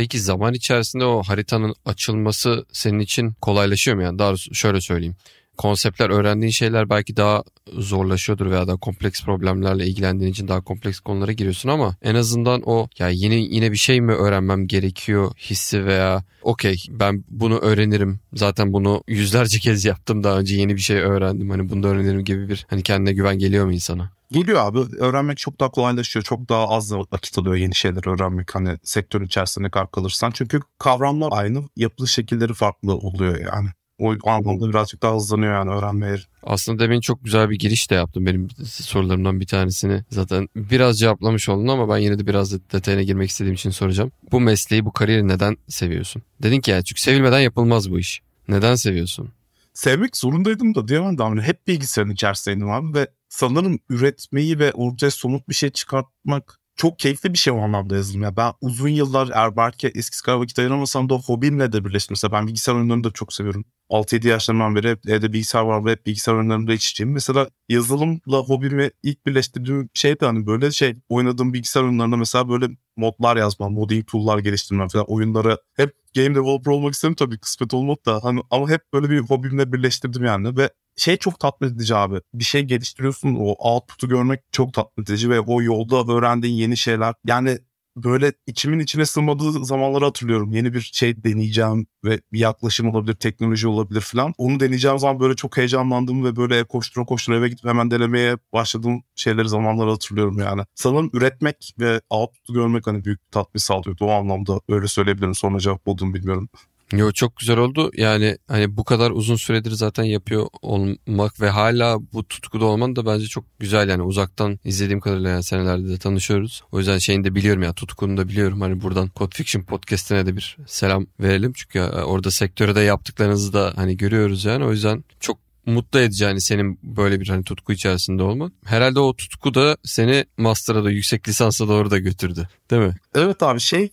Peki 0.00 0.20
zaman 0.20 0.54
içerisinde 0.54 1.04
o 1.04 1.22
haritanın 1.22 1.74
açılması 1.84 2.64
senin 2.72 2.98
için 2.98 3.32
kolaylaşıyor 3.40 3.96
mu 3.96 4.02
yani? 4.02 4.18
Daha 4.18 4.36
şöyle 4.36 4.80
söyleyeyim 4.80 5.16
konseptler 5.60 6.10
öğrendiğin 6.10 6.50
şeyler 6.50 6.90
belki 6.90 7.16
daha 7.16 7.42
zorlaşıyordur 7.72 8.50
veya 8.50 8.68
da 8.68 8.76
kompleks 8.76 9.24
problemlerle 9.24 9.86
ilgilendiğin 9.86 10.32
için 10.32 10.48
daha 10.48 10.60
kompleks 10.60 11.00
konulara 11.00 11.32
giriyorsun 11.32 11.68
ama 11.68 11.96
en 12.02 12.14
azından 12.14 12.62
o 12.64 12.88
ya 12.98 13.08
yeni 13.08 13.54
yine 13.54 13.72
bir 13.72 13.76
şey 13.76 14.00
mi 14.00 14.12
öğrenmem 14.12 14.66
gerekiyor 14.66 15.30
hissi 15.38 15.84
veya 15.84 16.24
okey 16.42 16.84
ben 16.90 17.24
bunu 17.28 17.58
öğrenirim 17.58 18.20
zaten 18.32 18.72
bunu 18.72 19.02
yüzlerce 19.08 19.58
kez 19.58 19.84
yaptım 19.84 20.24
daha 20.24 20.38
önce 20.38 20.56
yeni 20.56 20.74
bir 20.74 20.80
şey 20.80 20.96
öğrendim 20.96 21.50
hani 21.50 21.68
bunu 21.68 21.82
da 21.82 21.88
öğrenirim 21.88 22.24
gibi 22.24 22.48
bir 22.48 22.66
hani 22.70 22.82
kendine 22.82 23.12
güven 23.12 23.38
geliyor 23.38 23.66
mu 23.66 23.72
insana? 23.72 24.10
Geliyor 24.32 24.58
abi. 24.60 24.78
Öğrenmek 24.98 25.38
çok 25.38 25.60
daha 25.60 25.70
kolaylaşıyor. 25.70 26.24
Çok 26.24 26.48
daha 26.48 26.68
az 26.68 26.92
vakit 26.92 27.38
alıyor 27.38 27.56
yeni 27.56 27.74
şeyler 27.74 28.08
öğrenmek. 28.08 28.54
Hani 28.54 28.78
sektörün 28.82 29.24
içerisinde 29.24 29.70
kalırsan. 29.70 30.30
Çünkü 30.30 30.60
kavramlar 30.78 31.28
aynı. 31.32 31.62
Yapılış 31.76 32.12
şekilleri 32.12 32.54
farklı 32.54 32.94
oluyor 32.94 33.38
yani. 33.54 33.68
O 34.00 34.30
anlamda 34.30 34.68
birazcık 34.68 35.02
daha 35.02 35.14
hızlanıyor 35.14 35.52
yani 35.52 35.70
öğrenmeye. 35.70 36.16
Aslında 36.42 36.82
demin 36.82 37.00
çok 37.00 37.24
güzel 37.24 37.50
bir 37.50 37.58
giriş 37.58 37.90
de 37.90 37.94
yaptım 37.94 38.26
benim 38.26 38.48
sorularımdan 38.64 39.40
bir 39.40 39.46
tanesini. 39.46 40.04
Zaten 40.10 40.48
biraz 40.56 40.98
cevaplamış 40.98 41.48
oldun 41.48 41.68
ama 41.68 41.94
ben 41.94 41.98
yine 41.98 42.18
de 42.18 42.26
biraz 42.26 42.52
detayına 42.72 43.02
girmek 43.02 43.30
istediğim 43.30 43.54
için 43.54 43.70
soracağım. 43.70 44.12
Bu 44.32 44.40
mesleği, 44.40 44.84
bu 44.84 44.92
kariyeri 44.92 45.28
neden 45.28 45.56
seviyorsun? 45.68 46.22
Dedin 46.42 46.60
ki 46.60 46.70
ya 46.70 46.82
çünkü 46.82 47.00
sevilmeden 47.00 47.40
yapılmaz 47.40 47.90
bu 47.90 47.98
iş. 47.98 48.22
Neden 48.48 48.74
seviyorsun? 48.74 49.28
Sevmek 49.74 50.16
zorundaydım 50.16 50.74
da 50.74 50.88
diyemem 50.88 51.18
de 51.18 51.22
hani 51.22 51.42
hep 51.42 51.66
bilgisayarın 51.66 52.10
içerisindeydim 52.10 52.70
abi 52.70 52.94
ve 52.98 53.08
sanırım 53.28 53.78
üretmeyi 53.88 54.58
ve 54.58 54.72
ortaya 54.72 55.10
somut 55.10 55.48
bir 55.48 55.54
şey 55.54 55.70
çıkartmak 55.70 56.59
çok 56.80 56.98
keyifli 56.98 57.32
bir 57.32 57.38
şey 57.38 57.52
o 57.52 57.58
anlamda 57.58 57.94
yazılım 57.94 58.22
ya. 58.22 58.36
Ben 58.36 58.52
uzun 58.60 58.88
yıllar 58.88 59.28
eğer 59.34 59.56
belki 59.56 59.88
eskisi 59.88 60.22
kadar 60.22 60.38
vakit 60.38 60.58
ayıramasam 60.58 61.08
da 61.08 61.14
hobimle 61.14 61.72
de 61.72 61.84
birleştim. 61.84 62.12
Mesela 62.12 62.32
ben 62.32 62.46
bilgisayar 62.46 62.74
oyunlarını 62.74 63.04
da 63.04 63.10
çok 63.10 63.32
seviyorum. 63.32 63.64
6-7 63.90 64.28
yaşlarımdan 64.28 64.76
beri 64.76 64.90
hep 64.90 65.08
evde 65.08 65.32
bilgisayar 65.32 65.62
var 65.62 65.84
ve 65.84 65.90
hep 65.90 66.06
bilgisayar 66.06 66.34
oyunlarında 66.34 66.72
içeceğim. 66.72 67.12
Mesela 67.12 67.48
yazılımla 67.68 68.38
hobimi 68.38 68.90
ilk 69.02 69.26
birleştirdiğim 69.26 69.90
şey 69.94 70.20
de 70.20 70.26
hani 70.26 70.46
böyle 70.46 70.70
şey 70.70 70.96
oynadığım 71.08 71.52
bilgisayar 71.52 71.82
oyunlarında 71.82 72.16
mesela 72.16 72.48
böyle 72.48 72.66
modlar 72.96 73.36
yazmam, 73.36 73.72
modding 73.72 74.06
tool'lar 74.06 74.38
geliştirmem 74.38 74.88
falan 74.88 75.10
oyunları 75.10 75.58
hep 75.74 75.94
game 76.16 76.34
developer 76.34 76.72
olmak 76.72 76.94
istedim 76.94 77.14
tabii 77.14 77.38
kısmet 77.38 77.74
olmadı 77.74 78.00
da 78.06 78.20
hani 78.22 78.40
ama 78.50 78.70
hep 78.70 78.80
böyle 78.92 79.10
bir 79.10 79.18
hobimle 79.18 79.72
birleştirdim 79.72 80.24
yani 80.24 80.56
ve 80.56 80.70
şey 81.00 81.16
çok 81.16 81.40
tatmin 81.40 81.68
edici 81.68 81.94
abi. 81.96 82.20
Bir 82.34 82.44
şey 82.44 82.62
geliştiriyorsun 82.62 83.34
o 83.34 83.54
output'u 83.58 84.08
görmek 84.08 84.40
çok 84.52 84.74
tatmin 84.74 85.04
edici 85.04 85.30
ve 85.30 85.40
o 85.40 85.62
yolda 85.62 86.12
öğrendiğin 86.12 86.54
yeni 86.54 86.76
şeyler. 86.76 87.14
Yani 87.26 87.58
böyle 87.96 88.32
içimin 88.46 88.78
içine 88.78 89.06
sığmadığı 89.06 89.64
zamanları 89.64 90.04
hatırlıyorum. 90.04 90.52
Yeni 90.52 90.74
bir 90.74 90.80
şey 90.80 91.24
deneyeceğim 91.24 91.86
ve 92.04 92.20
bir 92.32 92.38
yaklaşım 92.38 92.88
olabilir, 92.90 93.14
teknoloji 93.14 93.68
olabilir 93.68 94.00
falan. 94.00 94.34
Onu 94.38 94.60
deneyeceğim 94.60 94.98
zaman 94.98 95.20
böyle 95.20 95.36
çok 95.36 95.56
heyecanlandım 95.56 96.24
ve 96.24 96.36
böyle 96.36 96.64
koştura 96.64 97.04
koştura 97.04 97.36
eve 97.36 97.48
gidip 97.48 97.64
hemen 97.64 97.90
denemeye 97.90 98.36
başladığım 98.52 99.02
şeyleri 99.14 99.48
zamanları 99.48 99.90
hatırlıyorum 99.90 100.38
yani. 100.38 100.62
Sanırım 100.74 101.10
üretmek 101.12 101.74
ve 101.80 102.00
output'u 102.10 102.54
görmek 102.54 102.86
hani 102.86 103.04
büyük 103.04 103.20
bir 103.26 103.30
tatmin 103.30 103.58
sağlıyordu 103.58 104.04
o 104.04 104.10
anlamda 104.10 104.60
öyle 104.68 104.88
söyleyebilirim. 104.88 105.34
Sonra 105.34 105.58
cevap 105.58 105.86
bulduğumu 105.86 106.14
bilmiyorum. 106.14 106.48
Yo 106.92 107.12
çok 107.12 107.36
güzel 107.36 107.58
oldu. 107.58 107.90
Yani 107.96 108.38
hani 108.48 108.76
bu 108.76 108.84
kadar 108.84 109.10
uzun 109.10 109.36
süredir 109.36 109.70
zaten 109.70 110.04
yapıyor 110.04 110.46
olmak 110.62 111.40
ve 111.40 111.50
hala 111.50 111.98
bu 112.12 112.28
tutkuda 112.28 112.64
olman 112.64 112.96
da 112.96 113.06
bence 113.06 113.26
çok 113.26 113.44
güzel 113.58 113.88
yani 113.88 114.02
uzaktan 114.02 114.58
izlediğim 114.64 115.00
kadarıyla 115.00 115.30
yani 115.30 115.42
senelerde 115.42 115.88
de 115.88 115.98
tanışıyoruz. 115.98 116.62
O 116.72 116.78
yüzden 116.78 116.98
şeyini 116.98 117.24
de 117.24 117.34
biliyorum 117.34 117.62
ya 117.62 117.72
tutkunu 117.72 118.16
da 118.16 118.28
biliyorum. 118.28 118.60
Hani 118.60 118.80
buradan 118.80 119.10
Code 119.16 119.34
Fiction 119.34 119.62
podcast'ine 119.62 120.26
de 120.26 120.36
bir 120.36 120.56
selam 120.66 121.06
verelim. 121.20 121.52
Çünkü 121.52 121.78
e, 121.78 121.82
orada 121.82 122.30
sektöre 122.30 122.74
de 122.74 122.80
yaptıklarınızı 122.80 123.52
da 123.52 123.72
hani 123.76 123.96
görüyoruz 123.96 124.44
yani. 124.44 124.64
O 124.64 124.70
yüzden 124.70 125.04
çok 125.20 125.38
mutlu 125.66 125.98
edici 125.98 126.24
hani 126.24 126.40
senin 126.40 126.78
böyle 126.82 127.20
bir 127.20 127.28
hani 127.28 127.44
tutku 127.44 127.72
içerisinde 127.72 128.22
olman. 128.22 128.52
Herhalde 128.64 129.00
o 129.00 129.16
tutku 129.16 129.54
da 129.54 129.76
seni 129.84 130.24
master'a 130.36 130.84
da 130.84 130.90
yüksek 130.90 131.28
lisansa 131.28 131.68
doğru 131.68 131.90
da 131.90 131.98
götürdü. 131.98 132.48
Değil 132.70 132.82
mi? 132.82 132.94
Evet 133.14 133.42
abi 133.42 133.60
şey 133.60 133.90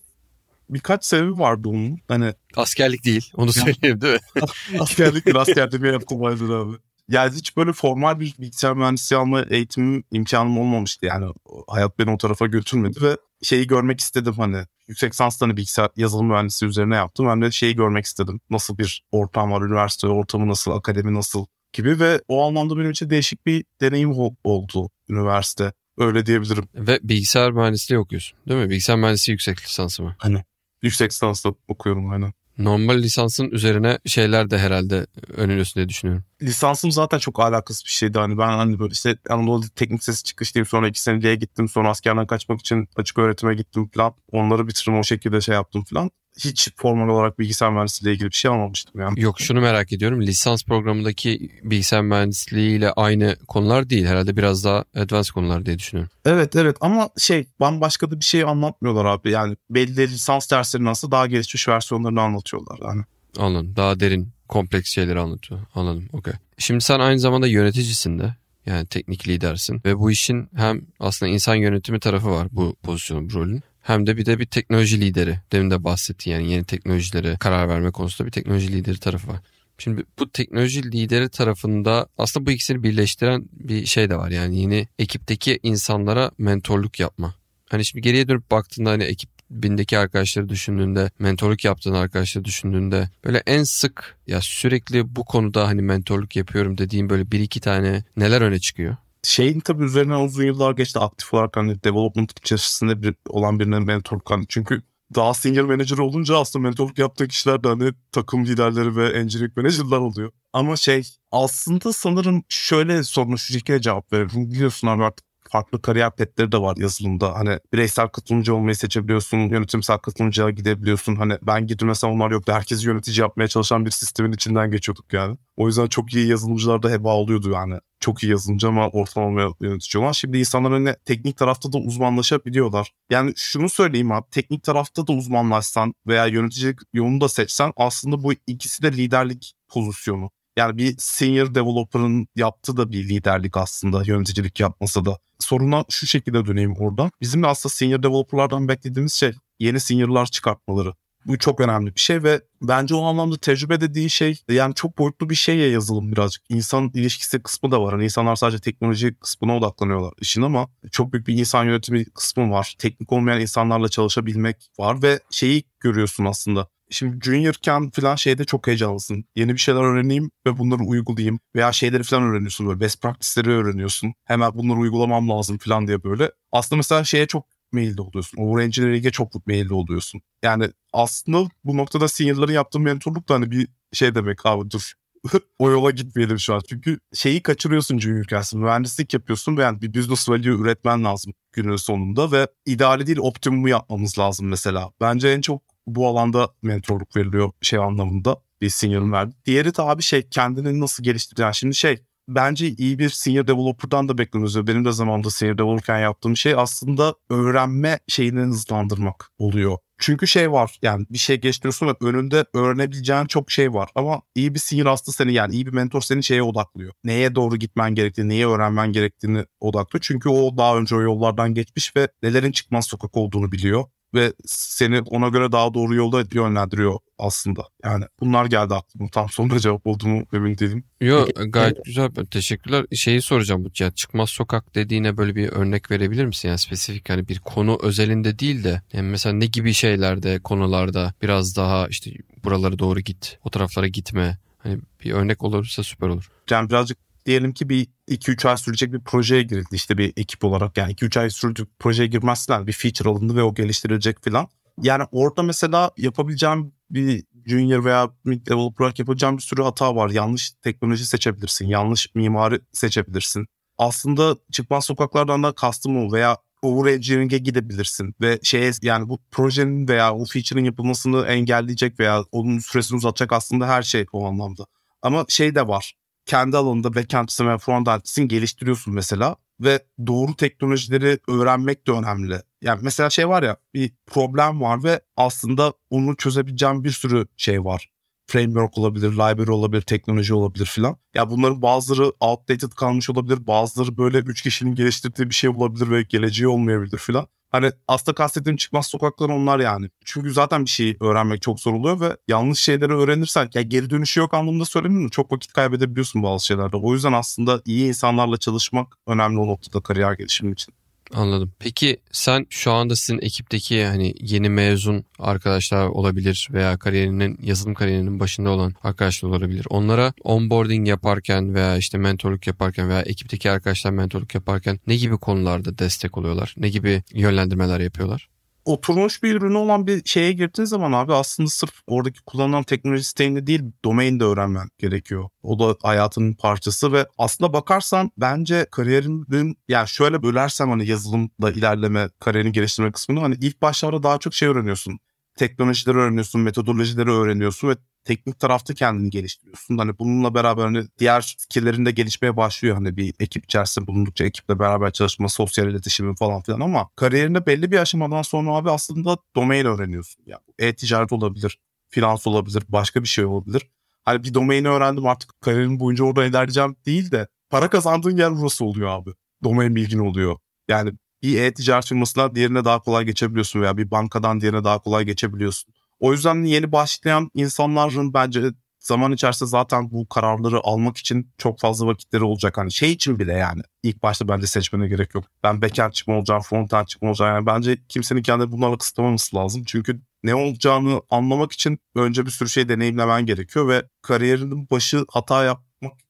birkaç 0.70 1.06
sebebi 1.06 1.40
vardı 1.40 1.70
onun. 1.70 2.00
Hani 2.08 2.34
askerlik 2.56 3.06
değil. 3.06 3.32
Onu 3.36 3.54
söyleyeyim 3.54 4.02
değil 4.02 4.14
mi? 4.14 4.42
askerlik 4.80 5.26
değil. 5.26 5.38
Askerde 5.38 5.84
bir 5.84 5.94
yaptım 5.94 6.24
abi. 6.24 6.78
Yani 7.10 7.36
hiç 7.36 7.58
böyle 7.58 7.74
formal 7.74 8.20
bir 8.20 8.36
bilgisayar 8.40 8.74
mühendisliği 8.74 9.20
alma 9.20 9.42
eğitimi 9.42 10.04
imkanım 10.12 10.58
olmamıştı. 10.58 11.06
Yani 11.06 11.34
hayat 11.68 12.00
beni 12.00 12.12
o 12.12 12.18
tarafa 12.18 12.46
götürmedi 12.46 13.02
ve 13.02 13.18
şeyi 13.44 13.68
görmek 13.68 14.00
istedim 14.00 14.34
hani 14.38 14.58
yüksek 14.88 15.14
lisans 15.14 15.42
hani 15.42 15.58
bilgisayar 15.58 15.90
yazılım 15.96 16.28
mühendisliği 16.28 16.70
üzerine 16.70 16.96
yaptım. 16.96 17.28
Ben 17.28 17.42
de 17.42 17.52
şeyi 17.52 17.76
görmek 17.76 18.06
istedim. 18.06 18.42
Nasıl 18.50 18.78
bir 18.78 19.04
ortam 19.12 19.52
var, 19.52 19.62
üniversite 19.62 20.08
ortamı 20.08 20.48
nasıl, 20.48 20.72
akademi 20.72 21.14
nasıl 21.14 21.46
gibi 21.74 22.00
ve 22.00 22.22
o 22.28 22.48
anlamda 22.48 22.78
benim 22.78 22.92
için 22.92 23.10
değişik 23.10 23.46
bir 23.46 23.66
deneyim 23.82 24.12
oldu 24.44 24.90
üniversite. 25.10 25.74
Öyle 25.98 26.26
diyebilirim. 26.26 26.70
Ve 26.76 27.00
bilgisayar 27.04 27.52
mühendisliği 27.52 28.00
okuyorsun 28.00 28.40
değil 28.50 28.60
mi? 28.60 28.70
Bilgisayar 28.70 28.98
mühendisliği 28.98 29.34
yüksek 29.34 29.66
lisansı 29.66 30.04
mı? 30.04 30.16
Hani 30.18 30.44
Yüksek 30.82 31.12
lisansla 31.12 31.54
okuyorum 31.68 32.12
aynen. 32.12 32.34
Normal 32.58 32.98
lisansın 32.98 33.50
üzerine 33.52 34.00
şeyler 34.06 34.50
de 34.50 34.58
herhalde 34.58 35.08
öneriyorsun 35.36 35.76
diye 35.76 35.90
düşünüyorum. 35.90 36.24
Lisansım 36.42 36.92
zaten 36.92 37.20
çok 37.20 37.40
alakasız 37.40 37.86
bir 37.86 37.90
şeydi. 37.90 38.20
Hani 38.20 38.38
ben 38.38 38.48
hani 38.48 38.80
böyle 38.80 38.92
işte 38.92 39.18
Anadolu 39.30 39.70
Teknik 39.76 40.04
Sesi 40.04 40.24
çıkışlıyım. 40.24 40.66
Sonra 40.66 40.88
iki 40.88 41.02
seneliğe 41.02 41.36
gittim. 41.36 41.70
Sonra 41.70 41.90
askerden 41.90 42.28
kaçmak 42.28 42.60
için 42.60 42.90
açık 42.96 43.18
öğretime 43.20 43.56
gittim 43.56 43.90
falan. 43.94 44.14
Onları 44.32 44.68
bitirdim 44.68 45.00
o 45.00 45.04
şekilde 45.04 45.42
şey 45.42 45.56
yaptım 45.56 45.84
falan 45.84 46.12
hiç 46.38 46.70
formal 46.76 47.10
olarak 47.10 47.40
bilgisayar 47.40 47.72
mühendisliği 47.72 48.10
ile 48.10 48.16
ilgili 48.16 48.30
bir 48.30 48.36
şey 48.36 48.52
almamıştım 48.52 49.02
yani. 49.02 49.22
Yok 49.22 49.40
şunu 49.40 49.62
merak 49.62 49.94
ediyorum. 49.94 50.22
Lisans 50.22 50.64
programındaki 50.64 51.52
bilgisayar 51.64 52.02
mühendisliği 52.02 52.78
ile 52.78 52.92
aynı 52.92 53.36
konular 53.48 53.90
değil. 53.90 54.06
Herhalde 54.06 54.38
biraz 54.38 54.64
daha 54.64 54.86
advanced 54.96 55.34
konular 55.34 55.66
diye 55.66 55.80
düşünüyorum. 55.80 56.12
Evet 56.26 56.56
evet 56.56 56.78
ama 56.82 57.10
şey 57.18 57.48
bambaşka 57.60 58.12
da 58.12 58.20
bir 58.20 58.26
şey 58.26 58.44
anlatmıyorlar 58.44 59.06
abi. 59.06 59.32
Yani 59.32 59.56
belli 59.70 59.98
lisans 59.98 60.52
dersleri 60.52 60.86
nasıl 60.86 61.12
daha 61.12 61.28
gelişmiş 61.28 61.68
versiyonlarını 61.68 62.22
anlatıyorlar 62.22 62.80
yani. 62.88 63.02
Anladım. 63.38 63.76
Daha 63.76 64.00
derin, 64.00 64.30
kompleks 64.48 64.92
şeyleri 64.92 65.20
anlatıyor. 65.20 65.60
Anladım. 65.76 66.10
Okey. 66.14 66.34
Şimdi 66.58 66.84
sen 66.84 67.00
aynı 67.00 67.20
zamanda 67.20 67.48
yöneticisin 67.48 68.20
de. 68.20 68.36
Yani 68.66 68.86
teknik 68.86 69.28
lidersin 69.28 69.82
ve 69.86 70.00
bu 70.00 70.12
işin 70.12 70.50
hem 70.56 70.82
aslında 71.00 71.32
insan 71.32 71.56
yönetimi 71.56 72.00
tarafı 72.00 72.30
var 72.30 72.48
bu 72.52 72.76
pozisyonun, 72.84 73.30
bu 73.30 73.34
rolün 73.34 73.62
hem 73.88 74.08
de 74.08 74.18
bir 74.18 74.26
de 74.26 74.40
bir 74.40 74.46
teknoloji 74.46 75.02
lideri. 75.02 75.40
Demin 75.52 75.72
de 75.72 75.84
bahsettiğin 75.84 76.38
yani 76.38 76.52
yeni 76.52 76.64
teknolojilere 76.64 77.38
karar 77.40 77.70
verme 77.70 77.92
konusunda 77.92 78.28
bir 78.28 78.32
teknoloji 78.32 78.74
lideri 78.74 79.00
tarafı 79.00 79.28
var. 79.28 79.40
Şimdi 79.78 80.04
bu 80.20 80.30
teknoloji 80.32 80.92
lideri 80.92 81.30
tarafında 81.30 82.08
aslında 82.18 82.46
bu 82.46 82.52
ikisini 82.52 82.84
birleştiren 82.84 83.46
bir 83.52 83.86
şey 83.86 84.10
de 84.10 84.16
var. 84.18 84.32
Yani 84.32 84.60
yeni 84.60 84.88
ekipteki 85.00 85.60
insanlara 85.64 86.32
mentorluk 86.38 87.00
yapma. 87.00 87.36
Hani 87.70 87.86
şimdi 87.86 88.02
geriye 88.02 88.28
dönüp 88.28 88.52
baktığında 88.52 88.90
hani 88.90 89.04
ekip 89.04 89.30
bindeki 89.52 89.98
arkadaşları 89.98 90.50
düşündüğünde, 90.50 91.12
mentorluk 91.20 91.66
yaptığın 91.66 91.94
arkadaşları 91.94 92.46
düşündüğünde 92.46 93.10
böyle 93.26 93.44
en 93.46 93.64
sık 93.64 94.18
ya 94.28 94.42
sürekli 94.42 95.16
bu 95.16 95.26
konuda 95.26 95.68
hani 95.68 95.82
mentorluk 95.82 96.36
yapıyorum 96.36 96.78
dediğim 96.78 97.10
böyle 97.10 97.32
bir 97.32 97.40
iki 97.40 97.60
tane 97.60 98.04
neler 98.18 98.42
öne 98.42 98.60
çıkıyor? 98.60 98.98
Şeyin 99.24 99.60
tabii 99.60 99.84
üzerine 99.84 100.18
uzun 100.18 100.44
yıllar 100.44 100.72
geçti 100.72 101.00
aktif 101.00 101.34
olarak 101.34 101.58
hani 101.58 101.84
development 101.84 102.40
içerisinde 102.40 103.02
bir, 103.02 103.16
olan 103.30 103.60
birine 103.60 103.80
mentorluk 103.80 104.32
hani 104.32 104.46
çünkü 104.50 104.82
daha 105.16 105.34
senior 105.34 105.66
manager 105.66 105.98
olunca 105.98 106.38
aslında 106.38 106.64
mentorluk 106.64 107.00
yaptığı 107.00 107.28
kişiler 107.28 107.64
de 107.64 107.68
hani 107.68 107.94
takım 108.12 108.46
liderleri 108.46 108.96
ve 108.96 109.10
engineering 109.10 109.58
manager'lar 109.58 110.00
oluyor. 110.00 110.32
Ama 110.54 110.76
şey 110.76 111.08
aslında 111.32 111.94
sanırım 111.94 112.44
şöyle 112.50 113.04
sorunu 113.04 113.38
şu 113.38 113.54
şekilde 113.54 113.82
cevap 113.82 114.14
veririm. 114.14 114.52
Biliyorsun 114.52 114.88
abi 114.88 115.04
artık 115.04 115.28
farklı 115.50 115.82
kariyer 115.82 116.16
petleri 116.16 116.52
de 116.52 116.58
var 116.58 116.78
yazılımda. 116.78 117.36
Hani 117.36 117.60
bireysel 117.74 118.08
katılımcı 118.08 118.56
olmayı 118.56 118.76
seçebiliyorsun, 118.76 119.38
yönetimsel 119.38 119.98
katılımcıya 119.98 120.50
gidebiliyorsun. 120.50 121.16
Hani 121.16 121.38
ben 121.42 121.68
gittim 121.68 121.88
mesela 121.88 122.14
onlar 122.14 122.32
yoktu. 122.32 122.54
Herkesi 122.54 122.88
yönetici 122.88 123.20
yapmaya 123.20 123.48
çalışan 123.48 123.86
bir 123.86 123.92
sistemin 123.92 124.32
içinden 124.32 124.72
geçiyorduk 124.72 125.14
yani. 125.14 125.38
O 125.58 125.68
yüzden 125.68 125.88
çok 125.88 126.14
iyi 126.14 126.28
yazılımcılar 126.28 126.84
da 126.84 126.90
heba 126.90 127.16
oluyordu 127.16 127.52
yani. 127.52 127.80
Çok 128.08 128.24
iyi 128.24 128.32
yazılımcı 128.32 128.68
ama 128.68 128.90
ortalama 128.90 129.54
yönetici 129.62 130.04
olan. 130.04 130.12
Şimdi 130.12 130.38
insanlar 130.38 130.74
hani 130.74 130.96
teknik 131.06 131.38
tarafta 131.38 131.74
da 131.74 131.78
uzmanlaşabiliyorlar. 131.78 132.92
Yani 133.10 133.34
şunu 133.36 133.70
söyleyeyim 133.70 134.12
abi. 134.12 134.26
Teknik 134.32 134.64
tarafta 134.64 135.08
da 135.08 135.14
uzmanlaşsan 135.14 135.94
veya 136.08 136.26
yöneticilik 136.26 136.80
yolunu 136.94 137.22
da 137.22 137.30
seçsen 137.30 137.74
aslında 137.76 138.24
bu 138.24 138.34
ikisi 138.48 138.84
de 138.84 138.92
liderlik 138.92 139.54
pozisyonu. 139.68 140.30
Yani 140.58 140.78
bir 140.78 140.96
senior 140.98 141.56
developer'ın 141.56 142.28
yaptığı 142.36 142.78
da 142.78 142.92
bir 142.92 143.10
liderlik 143.10 143.58
aslında 143.58 144.04
yöneticilik 144.06 144.60
yapması 144.60 145.06
da. 145.06 145.18
Soruna 145.40 145.86
şu 145.90 146.08
şekilde 146.08 146.46
döneyim 146.46 146.76
oradan. 146.80 147.12
Bizim 147.22 147.44
de 147.44 147.48
aslında 147.48 147.74
senior 147.74 148.04
developer'lardan 148.04 148.68
beklediğimiz 148.68 149.14
şey 149.14 149.32
yeni 149.60 149.80
senior'lar 149.80 150.26
çıkartmaları. 150.26 150.94
Bu 151.28 151.38
çok 151.38 151.60
önemli 151.60 151.96
bir 151.96 152.00
şey 152.00 152.24
ve 152.24 152.42
bence 152.62 152.96
o 152.96 153.04
anlamda 153.04 153.38
tecrübe 153.38 153.82
dediği 153.82 154.10
şey 154.10 154.42
yani 154.50 154.74
çok 154.74 154.98
boyutlu 154.98 155.30
bir 155.30 155.36
şeye 155.36 155.70
yazılım 155.70 156.12
birazcık. 156.12 156.44
İnsan 156.50 156.92
ilişkisi 156.94 157.40
kısmı 157.44 157.72
da 157.72 157.84
var. 157.84 157.94
Hani 157.94 158.04
insanlar 158.04 158.36
sadece 158.36 158.60
teknoloji 158.60 159.16
kısmına 159.16 159.58
odaklanıyorlar 159.58 160.14
işin 160.22 160.42
ama 160.42 160.68
çok 160.92 161.14
büyük 161.14 161.28
bir 161.28 161.38
insan 161.38 161.66
yönetimi 161.66 162.06
kısmı 162.06 162.52
var. 162.52 162.76
Teknik 162.80 163.12
olmayan 163.12 163.42
insanlarla 163.42 163.90
çalışabilmek 163.90 164.70
var 164.80 165.02
ve 165.04 165.20
şeyi 165.32 165.64
görüyorsun 165.80 166.26
aslında 166.26 166.68
Şimdi 166.90 167.26
juniorken 167.26 167.90
falan 167.90 168.16
şeyde 168.16 168.46
çok 168.46 168.68
heyecanlısın. 168.68 169.26
Yeni 169.36 169.54
bir 169.54 169.58
şeyler 169.58 169.82
öğreneyim 169.82 170.32
ve 170.46 170.58
bunları 170.58 170.84
uygulayayım. 170.84 171.40
Veya 171.56 171.72
şeyleri 171.72 172.04
falan 172.04 172.24
öğreniyorsun 172.24 172.68
böyle. 172.68 172.80
Best 172.80 173.02
practice'leri 173.02 173.50
öğreniyorsun. 173.50 174.14
Hemen 174.26 174.54
bunları 174.54 174.78
uygulamam 174.78 175.30
lazım 175.30 175.58
falan 175.58 175.88
diye 175.88 176.04
böyle. 176.04 176.32
Aslında 176.52 176.78
mesela 176.78 177.04
şeye 177.04 177.28
çok 177.28 177.46
mailde 177.72 178.02
oluyorsun. 178.02 178.38
Over 178.38 178.64
engineering'e 178.64 179.12
çok 179.12 179.48
mailde 179.48 179.74
oluyorsun. 179.74 180.22
Yani 180.44 180.70
aslında 180.94 181.50
bu 181.64 181.78
noktada 181.78 182.08
senior'ların 182.08 182.54
yaptığı 182.54 182.80
mentorluk 182.80 183.30
da 183.30 183.34
hani 183.34 183.52
bir 183.52 183.68
şey 183.94 184.16
demek 184.16 184.46
abi 184.46 184.72
dur. 184.72 184.94
o 185.60 185.72
yola 185.72 185.92
gitmeyelim 185.92 186.40
şu 186.40 186.54
an. 186.54 186.62
Çünkü 186.70 187.00
şeyi 187.14 187.44
kaçırıyorsun 187.44 188.00
juniorken. 188.00 188.44
Mühendislik 188.54 189.14
yapıyorsun 189.14 189.58
ve 189.58 189.62
yani 189.62 189.82
bir 189.82 189.94
business 189.94 190.30
value 190.30 190.62
üretmen 190.62 191.04
lazım 191.04 191.34
günün 191.52 191.76
sonunda 191.76 192.32
ve 192.32 192.48
ideali 192.66 193.08
değil 193.08 193.18
optimumu 193.18 193.70
yapmamız 193.70 194.20
lazım 194.20 194.48
mesela. 194.48 194.92
Bence 195.02 195.28
en 195.28 195.42
çok 195.42 195.62
bu 195.88 196.08
alanda 196.08 196.50
mentorluk 196.62 197.16
veriliyor 197.16 197.52
şey 197.62 197.80
anlamında 197.80 198.38
bir 198.62 198.70
senior'ın 198.70 199.12
verdi. 199.12 199.36
Diğeri 199.46 199.76
de 199.76 199.82
abi 199.82 200.02
şey 200.02 200.30
kendini 200.30 200.80
nasıl 200.80 201.04
geliştirir. 201.04 201.42
Yani 201.42 201.56
şimdi 201.56 201.76
şey 201.76 202.00
bence 202.28 202.68
iyi 202.68 203.00
bir 203.00 203.10
senior 203.10 203.48
developer'dan 203.48 204.10
da 204.10 204.18
bekleniyor. 204.18 204.68
Benim 204.68 204.86
de 204.86 204.92
zamanında 204.92 205.30
senior 205.30 205.58
developer'ken 205.58 206.00
yaptığım 206.00 206.38
şey 206.38 206.54
aslında 206.58 207.16
öğrenme 207.30 208.00
şeyini 208.08 208.40
hızlandırmak 208.40 209.32
oluyor. 209.40 209.78
Çünkü 210.00 210.28
şey 210.28 210.52
var 210.52 210.80
yani 210.82 211.06
bir 211.10 211.18
şey 211.18 211.42
geçtiriyorsun 211.42 211.88
ve 211.88 211.94
önünde 212.02 212.46
öğrenebileceğin 212.54 213.26
çok 213.26 213.52
şey 213.52 213.74
var. 213.74 213.90
Ama 213.96 214.22
iyi 214.36 214.54
bir 214.54 214.60
senior 214.60 214.86
aslında 214.86 215.16
seni 215.16 215.34
yani 215.34 215.56
iyi 215.56 215.66
bir 215.66 215.74
mentor 215.74 216.02
seni 216.02 216.24
şeye 216.24 216.44
odaklıyor. 216.44 216.94
Neye 217.04 217.36
doğru 217.36 217.58
gitmen 217.58 217.96
gerektiğini, 217.96 218.30
neyi 218.30 218.48
öğrenmen 218.48 218.92
gerektiğini 218.92 219.46
odaklıyor. 219.60 220.02
Çünkü 220.08 220.30
o 220.30 220.58
daha 220.58 220.78
önce 220.78 220.96
o 220.96 221.02
yollardan 221.02 221.54
geçmiş 221.54 221.96
ve 221.96 222.08
nelerin 222.24 222.52
çıkmaz 222.52 222.86
sokak 222.86 223.18
olduğunu 223.18 223.52
biliyor 223.52 223.86
ve 224.14 224.34
seni 224.46 225.02
ona 225.02 225.28
göre 225.28 225.52
daha 225.52 225.74
doğru 225.74 225.96
yolda 225.96 226.24
yönlendiriyor 226.32 227.00
aslında. 227.20 227.62
Yani 227.84 228.06
bunlar 228.20 228.46
geldi 228.46 228.74
aklıma. 228.74 229.10
Tam 229.10 229.30
sonunda 229.30 229.60
cevap 229.60 229.88
oldu 229.88 230.08
mu 230.08 230.26
emin 230.34 230.58
değilim. 230.58 230.84
Yok 231.02 231.30
gayet 231.48 231.86
güzel. 231.86 232.10
Teşekkürler. 232.32 232.86
Şeyi 232.94 233.22
soracağım 233.22 233.66
bu 233.66 233.70
ya 233.80 233.92
çıkmaz 233.92 234.30
sokak 234.30 234.76
dediğine 234.76 235.18
böyle 235.18 235.36
bir 235.36 235.50
örnek 235.50 235.92
verebilir 235.92 236.26
misin? 236.26 236.48
Yani 236.48 236.60
spesifik 236.60 237.10
hani 237.10 237.28
bir 237.28 237.40
konu 237.40 237.80
özelinde 237.82 238.40
değil 238.40 238.64
de 238.64 238.82
yani 238.94 239.10
mesela 239.10 239.34
ne 239.34 239.46
gibi 239.46 239.74
şeylerde 239.74 240.40
konularda 240.40 241.14
biraz 241.22 241.56
daha 241.58 241.88
işte 241.88 242.12
buralara 242.44 242.80
doğru 242.80 243.00
git, 243.00 243.40
o 243.44 243.50
taraflara 243.50 243.88
gitme. 243.88 244.38
Hani 244.58 244.80
bir 245.04 245.12
örnek 245.12 245.44
olursa 245.44 245.84
süper 245.84 246.08
olur. 246.08 246.32
Yani 246.50 246.70
birazcık 246.70 246.98
diyelim 247.28 247.54
ki 247.54 247.70
bir 247.70 247.88
2-3 248.08 248.50
ay 248.50 248.58
sürecek 248.58 248.94
bir 248.94 249.00
projeye 249.00 249.44
girildi 249.44 249.76
işte 249.76 249.98
bir 249.98 250.14
ekip 250.18 250.44
olarak. 250.44 250.78
Yani 250.78 250.94
2-3 250.94 251.20
ay 251.20 251.30
sürecek 251.30 251.68
projeye 251.80 252.08
girmezsen 252.08 252.68
bir 252.68 252.74
feature 252.74 253.10
alındı 253.10 253.36
ve 253.36 253.44
o 253.44 253.54
geliştirilecek 253.54 254.24
falan. 254.24 254.48
Yani 254.82 255.04
orada 255.12 255.44
mesela 255.44 255.92
yapabileceğim 255.98 256.74
bir 256.90 257.24
junior 257.46 257.86
veya 257.86 258.10
mid 258.26 258.48
developer 258.48 258.86
olarak 258.86 259.00
yapacağım 259.00 259.38
bir 259.38 259.42
sürü 259.42 259.64
hata 259.64 259.96
var. 259.96 260.10
Yanlış 260.10 260.52
teknoloji 260.52 261.06
seçebilirsin, 261.06 261.68
yanlış 261.68 262.16
mimari 262.16 262.60
seçebilirsin. 262.74 263.48
Aslında 263.78 264.38
çıkmaz 264.52 264.86
sokaklardan 264.86 265.44
da 265.44 265.52
kastım 265.52 265.98
o 265.98 266.14
veya 266.14 266.38
over 266.62 266.94
engineering'e 266.94 267.38
gidebilirsin 267.38 268.16
ve 268.22 268.40
şeye 268.44 268.72
yani 268.82 269.10
bu 269.10 269.20
projenin 269.32 269.88
veya 269.88 270.16
o 270.16 270.26
feature'ın 270.26 270.66
yapılmasını 270.66 271.26
engelleyecek 271.26 272.00
veya 272.00 272.24
onun 272.32 272.60
süresini 272.60 272.98
uzatacak 272.98 273.34
aslında 273.34 273.68
her 273.68 273.82
şey 273.82 274.06
o 274.12 274.26
anlamda. 274.26 274.66
Ama 275.02 275.26
şey 275.30 275.56
de 275.56 275.68
var 275.68 275.94
kendi 276.28 276.58
alanında 276.58 276.96
backend'sin 276.96 277.48
ve 277.48 277.58
frontend'sin 277.58 278.28
geliştiriyorsun 278.28 278.94
mesela 278.94 279.36
ve 279.60 279.86
doğru 280.08 280.36
teknolojileri 280.36 281.20
öğrenmek 281.28 281.88
de 281.88 281.92
önemli. 281.92 282.42
Yani 282.62 282.80
mesela 282.84 283.10
şey 283.10 283.30
var 283.30 283.44
ya 283.44 283.58
bir 283.74 283.92
problem 284.06 284.62
var 284.62 284.84
ve 284.84 285.02
aslında 285.18 285.74
onu 285.90 286.16
çözebileceğim 286.18 286.84
bir 286.84 286.92
sürü 286.92 287.28
şey 287.38 287.64
var. 287.64 287.90
Framework 288.30 288.78
olabilir, 288.78 289.12
library 289.12 289.52
olabilir, 289.52 289.82
teknoloji 289.82 290.34
olabilir 290.34 290.66
filan. 290.66 290.98
Ya 291.16 291.30
bunların 291.30 291.62
bazıları 291.62 292.12
outdated 292.20 292.72
kalmış 292.72 293.10
olabilir, 293.10 293.48
bazıları 293.48 293.98
böyle 293.98 294.18
üç 294.18 294.42
kişinin 294.42 294.76
geliştirdiği 294.76 295.30
bir 295.30 295.36
şey 295.36 295.50
olabilir 295.50 295.90
ve 295.90 296.02
geleceği 296.02 296.48
olmayabilir 296.48 296.98
filan. 296.98 297.28
Hani 297.58 297.72
aslında 297.88 298.16
kastettiğim 298.16 298.58
çıkmaz 298.58 298.88
sokaklar 298.88 299.30
onlar 299.30 299.60
yani. 299.60 299.90
Çünkü 300.06 300.34
zaten 300.34 300.66
bir 300.66 300.70
şeyi 300.70 300.98
öğrenmek 301.02 301.42
çok 301.42 301.60
zor 301.60 301.74
oluyor 301.74 302.00
ve 302.00 302.18
yanlış 302.28 302.60
şeyleri 302.60 302.94
öğrenirsen 302.94 303.50
ya 303.54 303.62
geri 303.62 303.90
dönüşü 303.90 304.20
yok 304.20 304.34
anlamında 304.34 304.66
söylemiyorum. 304.66 305.10
Çok 305.10 305.32
vakit 305.32 305.54
kaybedebiliyorsun 305.54 306.24
bazı 306.24 306.46
şeylerde. 306.46 306.78
O 306.78 306.94
yüzden 306.94 307.14
aslında 307.14 307.62
iyi 307.66 307.88
insanlarla 307.88 308.38
çalışmak 308.38 308.88
önemli 309.08 309.40
o 309.40 309.48
noktada 309.48 309.84
kariyer 309.84 310.14
gelişimi 310.14 310.52
için. 310.52 310.74
Anladım. 311.14 311.52
Peki 311.60 311.98
sen 312.12 312.46
şu 312.50 312.72
anda 312.72 312.96
sizin 312.96 313.20
ekipteki 313.20 313.86
hani 313.86 314.14
yeni 314.20 314.50
mezun 314.50 315.06
arkadaşlar 315.20 315.88
olabilir 315.88 316.48
veya 316.52 316.78
kariyerinin 316.78 317.40
yazılım 317.44 317.74
kariyerinin 317.74 318.20
başında 318.20 318.50
olan 318.50 318.74
arkadaşlar 318.84 319.30
olabilir. 319.30 319.66
Onlara 319.70 320.14
onboarding 320.24 320.88
yaparken 320.88 321.54
veya 321.54 321.78
işte 321.78 321.98
mentorluk 321.98 322.48
yaparken 322.48 322.90
veya 322.90 323.02
ekipteki 323.02 323.52
arkadaşlar 323.52 323.92
mentorluk 323.92 324.36
yaparken 324.36 324.80
ne 324.88 324.96
gibi 324.96 325.18
konularda 325.18 325.78
destek 325.78 326.18
oluyorlar? 326.18 326.56
Ne 326.58 326.70
gibi 326.70 327.04
yönlendirmeler 327.14 327.80
yapıyorlar? 327.80 328.30
Oturmuş 328.68 329.24
bir 329.24 329.36
ürünü 329.36 329.58
olan 329.58 329.88
bir 329.88 330.02
şeye 330.06 330.32
girdiğin 330.32 330.66
zaman 330.66 330.92
abi 330.92 331.14
aslında 331.14 331.50
sırf 331.50 331.72
oradaki 331.88 332.22
kullanılan 332.22 332.64
teknoloji 332.64 333.04
siteğinde 333.04 333.48
değil 333.48 333.62
domain 333.86 334.20
de 334.20 334.24
öğrenmen 334.24 334.70
gerekiyor. 334.78 335.30
O 335.44 335.60
da 335.60 335.76
hayatının 335.84 336.34
parçası 336.34 336.92
ve 336.92 337.08
aslında 337.18 337.54
bakarsan 337.54 338.12
bence 338.18 338.68
kariyerimin 338.72 339.58
yani 339.68 339.88
şöyle 339.88 340.24
bölersem 340.24 340.70
hani 340.70 340.88
yazılımda 340.88 341.52
ilerleme, 341.52 342.10
kariyerini 342.20 342.52
geliştirme 342.52 342.92
kısmını 342.92 343.20
hani 343.20 343.36
ilk 343.42 343.62
başlarda 343.62 344.04
daha 344.04 344.18
çok 344.18 344.34
şey 344.34 344.48
öğreniyorsun 344.48 345.00
teknolojileri 345.38 345.98
öğreniyorsun, 345.98 346.42
metodolojileri 346.42 347.12
öğreniyorsun 347.12 347.70
ve 347.70 347.76
teknik 348.04 348.40
tarafta 348.40 348.74
kendini 348.74 349.10
geliştiriyorsun. 349.10 349.78
Hani 349.78 350.00
bununla 350.00 350.34
beraber 350.34 350.64
hani 350.64 350.84
diğer 351.00 351.36
skill'lerin 351.38 351.86
de 351.86 351.92
gelişmeye 351.92 352.38
başlıyor. 352.38 352.76
Hani 352.76 352.98
bir 352.98 353.14
ekip 353.20 353.46
içerisinde 353.46 353.88
bulundukça 353.88 354.26
ekiple 354.26 354.60
beraber 354.60 354.92
çalışma, 354.92 355.30
sosyal 355.30 355.68
iletişimi 355.68 356.16
falan 356.16 356.42
filan 356.42 356.60
ama 356.60 356.90
kariyerinde 356.96 357.46
belli 357.46 357.72
bir 357.72 357.78
aşamadan 357.78 358.22
sonra 358.22 358.52
abi 358.52 358.72
aslında 358.72 359.18
domain 359.36 359.66
öğreniyorsun. 359.66 360.24
Yani 360.26 360.42
e-ticaret 360.60 361.12
olabilir, 361.12 361.60
finans 361.90 362.28
olabilir, 362.28 362.64
başka 362.70 363.04
bir 363.04 363.08
şey 363.08 363.26
olabilir. 363.26 363.70
Hani 364.06 364.24
bir 364.24 364.34
domaini 364.34 364.70
öğrendim 364.70 365.06
artık 365.06 365.42
kariyerim 365.42 365.80
boyunca 365.80 366.04
orada 366.04 366.26
ilerleyeceğim 366.26 366.76
değil 366.86 367.12
de 367.12 367.28
para 367.50 367.70
kazandığın 367.70 368.18
yer 368.18 368.38
burası 368.38 368.66
oluyor 368.66 368.90
abi. 368.90 369.10
Domain 369.44 369.76
bilgin 369.76 370.00
oluyor. 370.00 370.38
Yani 370.68 370.94
bir 371.24 371.42
e-ticaret 371.42 371.86
firmasına 371.86 372.36
diğerine 372.36 372.66
daha 372.66 372.80
kolay 372.80 373.06
geçebiliyorsun 373.06 373.62
veya 373.62 373.78
bir 373.78 373.92
bankadan 373.92 374.42
diğerine 374.42 374.64
daha 374.64 374.80
kolay 374.80 375.06
geçebiliyorsun. 375.06 375.74
O 376.00 376.12
yüzden 376.12 376.44
yeni 376.44 376.72
başlayan 376.72 377.30
insanların 377.34 378.14
bence 378.14 378.42
zaman 378.80 379.12
içerisinde 379.12 379.50
zaten 379.50 379.92
bu 379.92 380.10
kararları 380.10 380.60
almak 380.64 380.98
için 380.98 381.32
çok 381.38 381.60
fazla 381.60 381.88
vakitleri 381.88 382.24
olacak. 382.24 382.58
Hani 382.58 382.72
şey 382.72 382.92
için 382.92 383.20
bile 383.20 383.34
yani 383.34 383.62
ilk 383.84 384.04
başta 384.04 384.28
bence 384.28 384.48
seçmene 384.48 384.88
gerek 384.88 385.16
yok. 385.16 385.24
Ben 385.44 385.62
backend 385.62 385.92
çıkma 385.92 386.18
olacağım, 386.18 386.42
frontend 386.42 386.86
çıkma 386.86 387.10
olacağım. 387.10 387.36
Yani 387.36 387.46
bence 387.46 387.78
kimsenin 387.90 388.22
kendini 388.22 388.52
bunlarla 388.52 388.78
kısıtlamaması 388.78 389.36
lazım. 389.36 389.64
Çünkü 389.68 390.02
ne 390.24 390.36
olacağını 390.36 391.02
anlamak 391.10 391.52
için 391.52 391.80
önce 391.96 392.26
bir 392.26 392.32
sürü 392.32 392.50
şey 392.50 392.70
deneyimlemen 392.70 393.26
gerekiyor 393.26 393.68
ve 393.68 393.84
kariyerinin 394.02 394.70
başı 394.70 395.06
hata 395.10 395.44
yapmak 395.44 395.67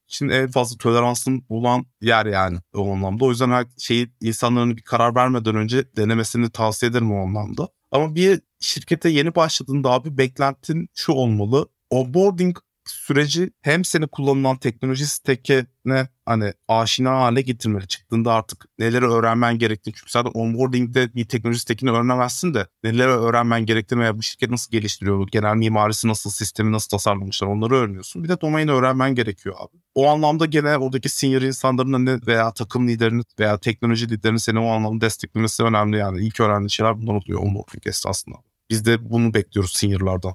için 0.08 0.30
en 0.30 0.52
fazla 0.52 0.78
toleransın 0.78 1.46
olan 1.50 1.86
yer 2.02 2.26
yani 2.26 2.58
o 2.74 2.94
anlamda. 2.94 3.26
O 3.26 3.30
yüzden 3.30 3.50
her 3.50 3.66
şeyi 3.78 4.12
insanların 4.22 4.78
bir 4.78 4.82
karar 4.82 5.16
vermeden 5.16 5.56
önce 5.56 5.96
denemesini 5.96 6.50
tavsiye 6.50 6.90
ederim 6.90 7.12
o 7.12 7.26
anlamda. 7.28 7.70
Ama 7.92 8.16
bir 8.16 8.42
şirkete 8.60 9.10
yeni 9.10 9.36
başladığında 9.36 9.92
abi 9.92 10.18
beklentin 10.18 10.90
şu 10.94 11.12
olmalı. 11.12 11.70
Onboarding 11.90 12.58
süreci 12.90 13.50
hem 13.62 13.86
seni 13.86 14.08
kullanılan 14.08 14.58
teknoloji 14.58 15.08
stekine 15.08 16.08
hani 16.26 16.54
aşina 16.68 17.12
hale 17.12 17.42
getirmeli. 17.42 17.88
Çıktığında 17.88 18.34
artık 18.34 18.66
neleri 18.80 19.06
öğrenmen 19.06 19.60
gerektiğini. 19.60 19.96
Çünkü 19.96 20.12
zaten 20.12 20.32
onboarding'de 20.34 21.16
bir 21.16 21.26
teknoloji 21.26 21.60
stekini 21.60 21.92
öğrenemezsin 21.92 22.54
de 22.54 22.68
neleri 22.84 23.10
öğrenmen 23.10 23.66
gerektiğini 23.66 24.02
veya 24.02 24.18
bu 24.18 24.24
şirket 24.24 24.50
nasıl 24.50 24.72
geliştiriyor, 24.72 25.28
genel 25.28 25.56
mimarisi 25.56 26.08
nasıl, 26.08 26.30
sistemi 26.30 26.72
nasıl 26.72 26.90
tasarlamışlar 26.90 27.48
onları 27.48 27.76
öğreniyorsun. 27.76 28.24
Bir 28.24 28.30
de 28.30 28.42
domaini 28.42 28.72
öğrenmen 28.72 29.16
gerekiyor 29.16 29.56
abi. 29.60 29.78
O 29.96 30.08
anlamda 30.08 30.46
gene 30.46 30.78
oradaki 30.78 31.10
senior 31.10 31.42
insanların 31.42 32.06
ne 32.06 32.20
veya 32.28 32.54
takım 32.54 32.88
liderinin 32.88 33.24
veya 33.40 33.58
teknoloji 33.58 34.10
liderinin 34.10 34.38
seni 34.38 34.60
o 34.60 34.68
anlamda 34.68 35.06
desteklemesi 35.06 35.64
önemli 35.64 35.98
yani. 35.98 36.26
İlk 36.26 36.40
öğrendiğin 36.40 36.68
şeyler 36.68 37.02
bunlar 37.02 37.14
oluyor 37.14 37.40
onboarding 37.40 37.88
esnasında. 37.88 38.36
Biz 38.70 38.86
de 38.86 39.10
bunu 39.10 39.34
bekliyoruz 39.34 39.74
seniorlardan. 39.74 40.34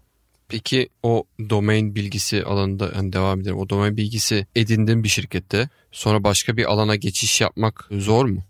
Peki 0.52 0.88
o 1.02 1.24
domain 1.50 1.94
bilgisi 1.94 2.44
alanında 2.44 2.92
yani 2.94 3.12
devam 3.12 3.40
edelim. 3.40 3.58
O 3.58 3.68
domain 3.68 3.96
bilgisi 3.96 4.46
edindin 4.56 5.04
bir 5.04 5.08
şirkette. 5.08 5.68
Sonra 5.92 6.24
başka 6.24 6.56
bir 6.56 6.72
alana 6.72 6.96
geçiş 6.96 7.40
yapmak 7.40 7.88
zor 7.90 8.24
mu? 8.24 8.40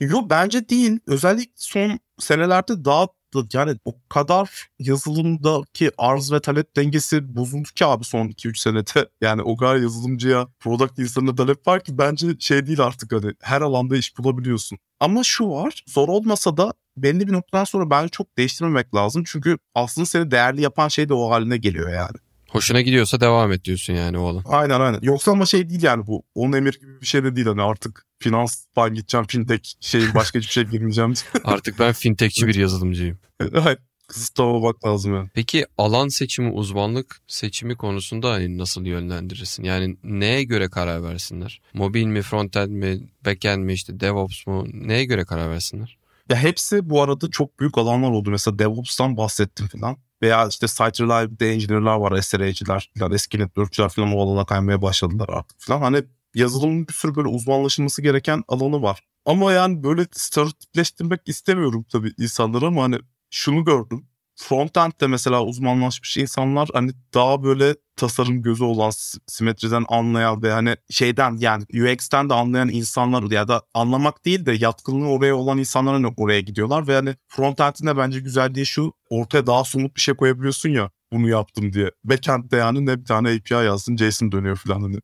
Yok 0.00 0.30
bence 0.30 0.68
değil. 0.68 0.98
Özellikle 1.06 1.52
son 1.56 1.98
senelerde 2.18 2.84
daha 2.84 3.08
yani 3.52 3.78
o 3.84 3.94
kadar 4.08 4.68
yazılımdaki 4.78 5.90
arz 5.98 6.32
ve 6.32 6.40
talep 6.40 6.76
dengesi 6.76 7.36
bozuldu 7.36 7.68
ki 7.74 7.86
abi 7.86 8.04
son 8.04 8.28
2-3 8.28 8.58
senede. 8.58 9.08
Yani 9.20 9.42
o 9.42 9.56
kadar 9.56 9.76
yazılımcıya, 9.76 10.48
product 10.60 10.98
insanına 10.98 11.34
talep 11.34 11.66
var 11.66 11.84
ki 11.84 11.98
bence 11.98 12.26
şey 12.38 12.66
değil 12.66 12.80
artık 12.80 13.12
hani 13.12 13.32
her 13.42 13.60
alanda 13.60 13.96
iş 13.96 14.18
bulabiliyorsun. 14.18 14.78
Ama 15.00 15.24
şu 15.24 15.48
var 15.48 15.84
zor 15.86 16.08
olmasa 16.08 16.56
da 16.56 16.72
belli 16.96 17.28
bir 17.28 17.32
noktadan 17.32 17.64
sonra 17.64 17.90
bence 17.90 18.08
çok 18.08 18.38
değiştirmemek 18.38 18.94
lazım. 18.94 19.24
Çünkü 19.26 19.58
aslında 19.74 20.06
seni 20.06 20.30
değerli 20.30 20.60
yapan 20.60 20.88
şey 20.88 21.08
de 21.08 21.14
o 21.14 21.30
haline 21.30 21.56
geliyor 21.56 21.92
yani. 21.92 22.16
Hoşuna 22.50 22.80
gidiyorsa 22.80 23.20
devam 23.20 23.52
et 23.52 23.64
diyorsun 23.64 23.94
yani 23.94 24.18
o 24.18 24.26
alan. 24.26 24.42
Aynen 24.46 24.80
aynen. 24.80 24.98
Yoksa 25.02 25.32
ama 25.32 25.46
şey 25.46 25.68
değil 25.68 25.82
yani 25.82 26.06
bu. 26.06 26.22
Onun 26.34 26.52
emir 26.52 26.80
gibi 26.80 27.00
bir 27.00 27.06
şey 27.06 27.24
de 27.24 27.36
değil. 27.36 27.46
Hani 27.46 27.62
artık 27.62 28.06
finanstan 28.18 28.94
gideceğim 28.94 29.26
fintech 29.26 29.72
şeyin 29.80 30.14
başka 30.14 30.38
hiçbir 30.38 30.52
şey 30.52 30.64
girmeyeceğim. 30.64 31.14
artık 31.44 31.78
ben 31.78 31.92
fintechçi 31.92 32.46
bir 32.46 32.54
yazılımcıyım. 32.54 33.18
evet. 33.40 33.78
Kısıtlamamak 34.08 34.86
lazım 34.86 35.14
yani. 35.14 35.28
Peki 35.34 35.66
alan 35.78 36.08
seçimi, 36.08 36.50
uzmanlık 36.50 37.20
seçimi 37.26 37.76
konusunda 37.76 38.30
hani 38.30 38.58
nasıl 38.58 38.84
yönlendirirsin? 38.84 39.64
Yani 39.64 39.96
neye 40.04 40.44
göre 40.44 40.68
karar 40.68 41.02
versinler? 41.02 41.60
Mobil 41.74 42.04
mi, 42.04 42.22
frontend 42.22 42.70
mi, 42.70 43.00
backend 43.26 43.64
mi, 43.64 43.72
işte 43.72 44.00
DevOps 44.00 44.46
mu? 44.46 44.66
Neye 44.72 45.04
göre 45.04 45.24
karar 45.24 45.50
versinler? 45.50 45.98
Ya 46.30 46.36
hepsi 46.36 46.90
bu 46.90 47.02
arada 47.02 47.30
çok 47.30 47.60
büyük 47.60 47.78
alanlar 47.78 48.10
oldu. 48.10 48.30
Mesela 48.30 48.58
DevOps'tan 48.58 49.16
bahsettim 49.16 49.66
falan. 49.68 49.96
Veya 50.22 50.48
işte 50.48 50.68
Site 50.68 51.04
Reliability 51.04 51.52
Engineer'lar 51.52 51.96
var, 51.96 52.20
SRE'ciler 52.22 52.90
falan, 52.98 53.12
eski 53.12 53.38
networkçiler 53.38 53.88
falan 53.88 54.12
o 54.16 54.22
alana 54.22 54.46
kaymaya 54.46 54.82
başladılar 54.82 55.28
artık 55.28 55.60
falan. 55.60 55.80
Hani 55.80 56.04
yazılımın 56.34 56.88
bir 56.88 56.92
sürü 56.92 57.14
böyle 57.14 57.28
uzmanlaşılması 57.28 58.02
gereken 58.02 58.42
alanı 58.48 58.82
var. 58.82 59.00
Ama 59.26 59.52
yani 59.52 59.82
böyle 59.82 60.06
stereotipleştirmek 60.12 61.20
istemiyorum 61.26 61.86
tabii 61.92 62.12
insanları 62.18 62.66
ama 62.66 62.82
hani 62.82 62.98
şunu 63.30 63.64
gördüm 63.64 64.06
frontend'de 64.36 65.06
mesela 65.06 65.44
uzmanlaşmış 65.44 66.16
insanlar 66.16 66.68
hani 66.72 66.92
daha 67.14 67.42
böyle 67.42 67.74
tasarım 67.96 68.42
gözü 68.42 68.64
olan, 68.64 68.92
simetriden 69.26 69.84
anlayan 69.88 70.42
ve 70.42 70.52
hani 70.52 70.76
şeyden 70.90 71.36
yani 71.36 71.64
UX'ten 71.74 72.30
de 72.30 72.34
anlayan 72.34 72.68
insanlar 72.68 73.30
ya 73.30 73.48
da 73.48 73.62
anlamak 73.74 74.24
değil 74.24 74.46
de 74.46 74.52
yatkınlığı 74.52 75.08
oraya 75.08 75.36
olan 75.36 75.58
insanlar 75.58 75.94
hani 75.94 76.14
oraya 76.16 76.40
gidiyorlar 76.40 76.88
ve 76.88 76.94
hani 76.94 77.16
frontend'in 77.28 77.86
de 77.86 77.96
bence 77.96 78.20
güzelliği 78.20 78.66
şu 78.66 78.92
ortaya 79.10 79.46
daha 79.46 79.64
somut 79.64 79.96
bir 79.96 80.00
şey 80.00 80.14
koyabiliyorsun 80.14 80.68
ya 80.68 80.90
bunu 81.12 81.28
yaptım 81.28 81.72
diye. 81.72 81.90
Backend'de 82.04 82.56
yani 82.56 82.86
ne 82.86 83.00
bir 83.00 83.04
tane 83.04 83.28
API 83.28 83.54
yazsın 83.54 83.96
JSON 83.96 84.32
dönüyor 84.32 84.56
falan 84.66 84.80
hani. 84.80 84.98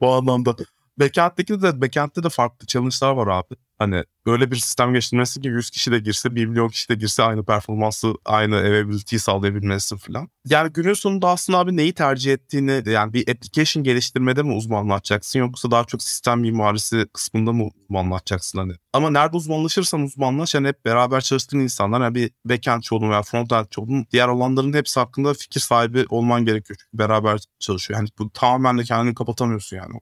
bu 0.00 0.12
anlamda 0.12 0.56
Backend'deki 0.98 1.62
de 1.62 1.80
backend'de 1.80 2.22
de 2.22 2.28
farklı 2.28 2.66
challenge'lar 2.66 3.12
var 3.12 3.26
abi. 3.26 3.54
Hani 3.78 4.04
böyle 4.26 4.50
bir 4.50 4.56
sistem 4.56 4.92
geliştirmesi 4.92 5.40
ki 5.40 5.48
100 5.48 5.70
kişi 5.70 5.92
de 5.92 5.98
girse 5.98 6.34
1 6.34 6.46
milyon 6.46 6.68
kişi 6.68 6.88
de 6.88 6.94
girse 6.94 7.22
aynı 7.22 7.44
performansı 7.44 8.14
aynı 8.24 8.56
availability'yi 8.56 9.18
sağlayabilmesi 9.20 9.96
falan. 9.96 10.28
Yani 10.48 10.72
günün 10.72 10.94
sonunda 10.94 11.28
aslında 11.28 11.58
abi 11.58 11.76
neyi 11.76 11.92
tercih 11.92 12.32
ettiğini 12.32 12.82
yani 12.86 13.12
bir 13.12 13.28
application 13.28 13.84
geliştirmede 13.84 14.42
mi 14.42 14.52
uzmanlaşacaksın 14.52 15.38
yoksa 15.38 15.70
daha 15.70 15.84
çok 15.84 16.02
sistem 16.02 16.40
mimarisi 16.40 17.06
kısmında 17.12 17.52
mı 17.52 17.68
uzmanlaşacaksın 17.82 18.58
hani. 18.58 18.72
Ama 18.92 19.10
nerede 19.10 19.36
uzmanlaşırsan 19.36 20.02
uzmanlaş 20.02 20.54
yani 20.54 20.68
hep 20.68 20.84
beraber 20.84 21.20
çalıştığın 21.20 21.60
insanlar 21.60 22.00
yani 22.00 22.14
bir 22.14 22.30
backend 22.44 22.82
olun 22.90 23.10
veya 23.10 23.22
frontend 23.22 23.66
olun 23.76 24.06
diğer 24.10 24.28
alanların 24.28 24.72
hepsi 24.72 25.00
hakkında 25.00 25.34
fikir 25.34 25.60
sahibi 25.60 26.04
olman 26.08 26.44
gerekiyor. 26.44 26.76
Çünkü 26.80 26.98
beraber 26.98 27.40
çalışıyor. 27.58 28.00
Yani 28.00 28.08
bu 28.18 28.30
tamamen 28.30 28.78
de 28.78 28.84
kendini 28.84 29.14
kapatamıyorsun 29.14 29.76
yani. 29.76 29.92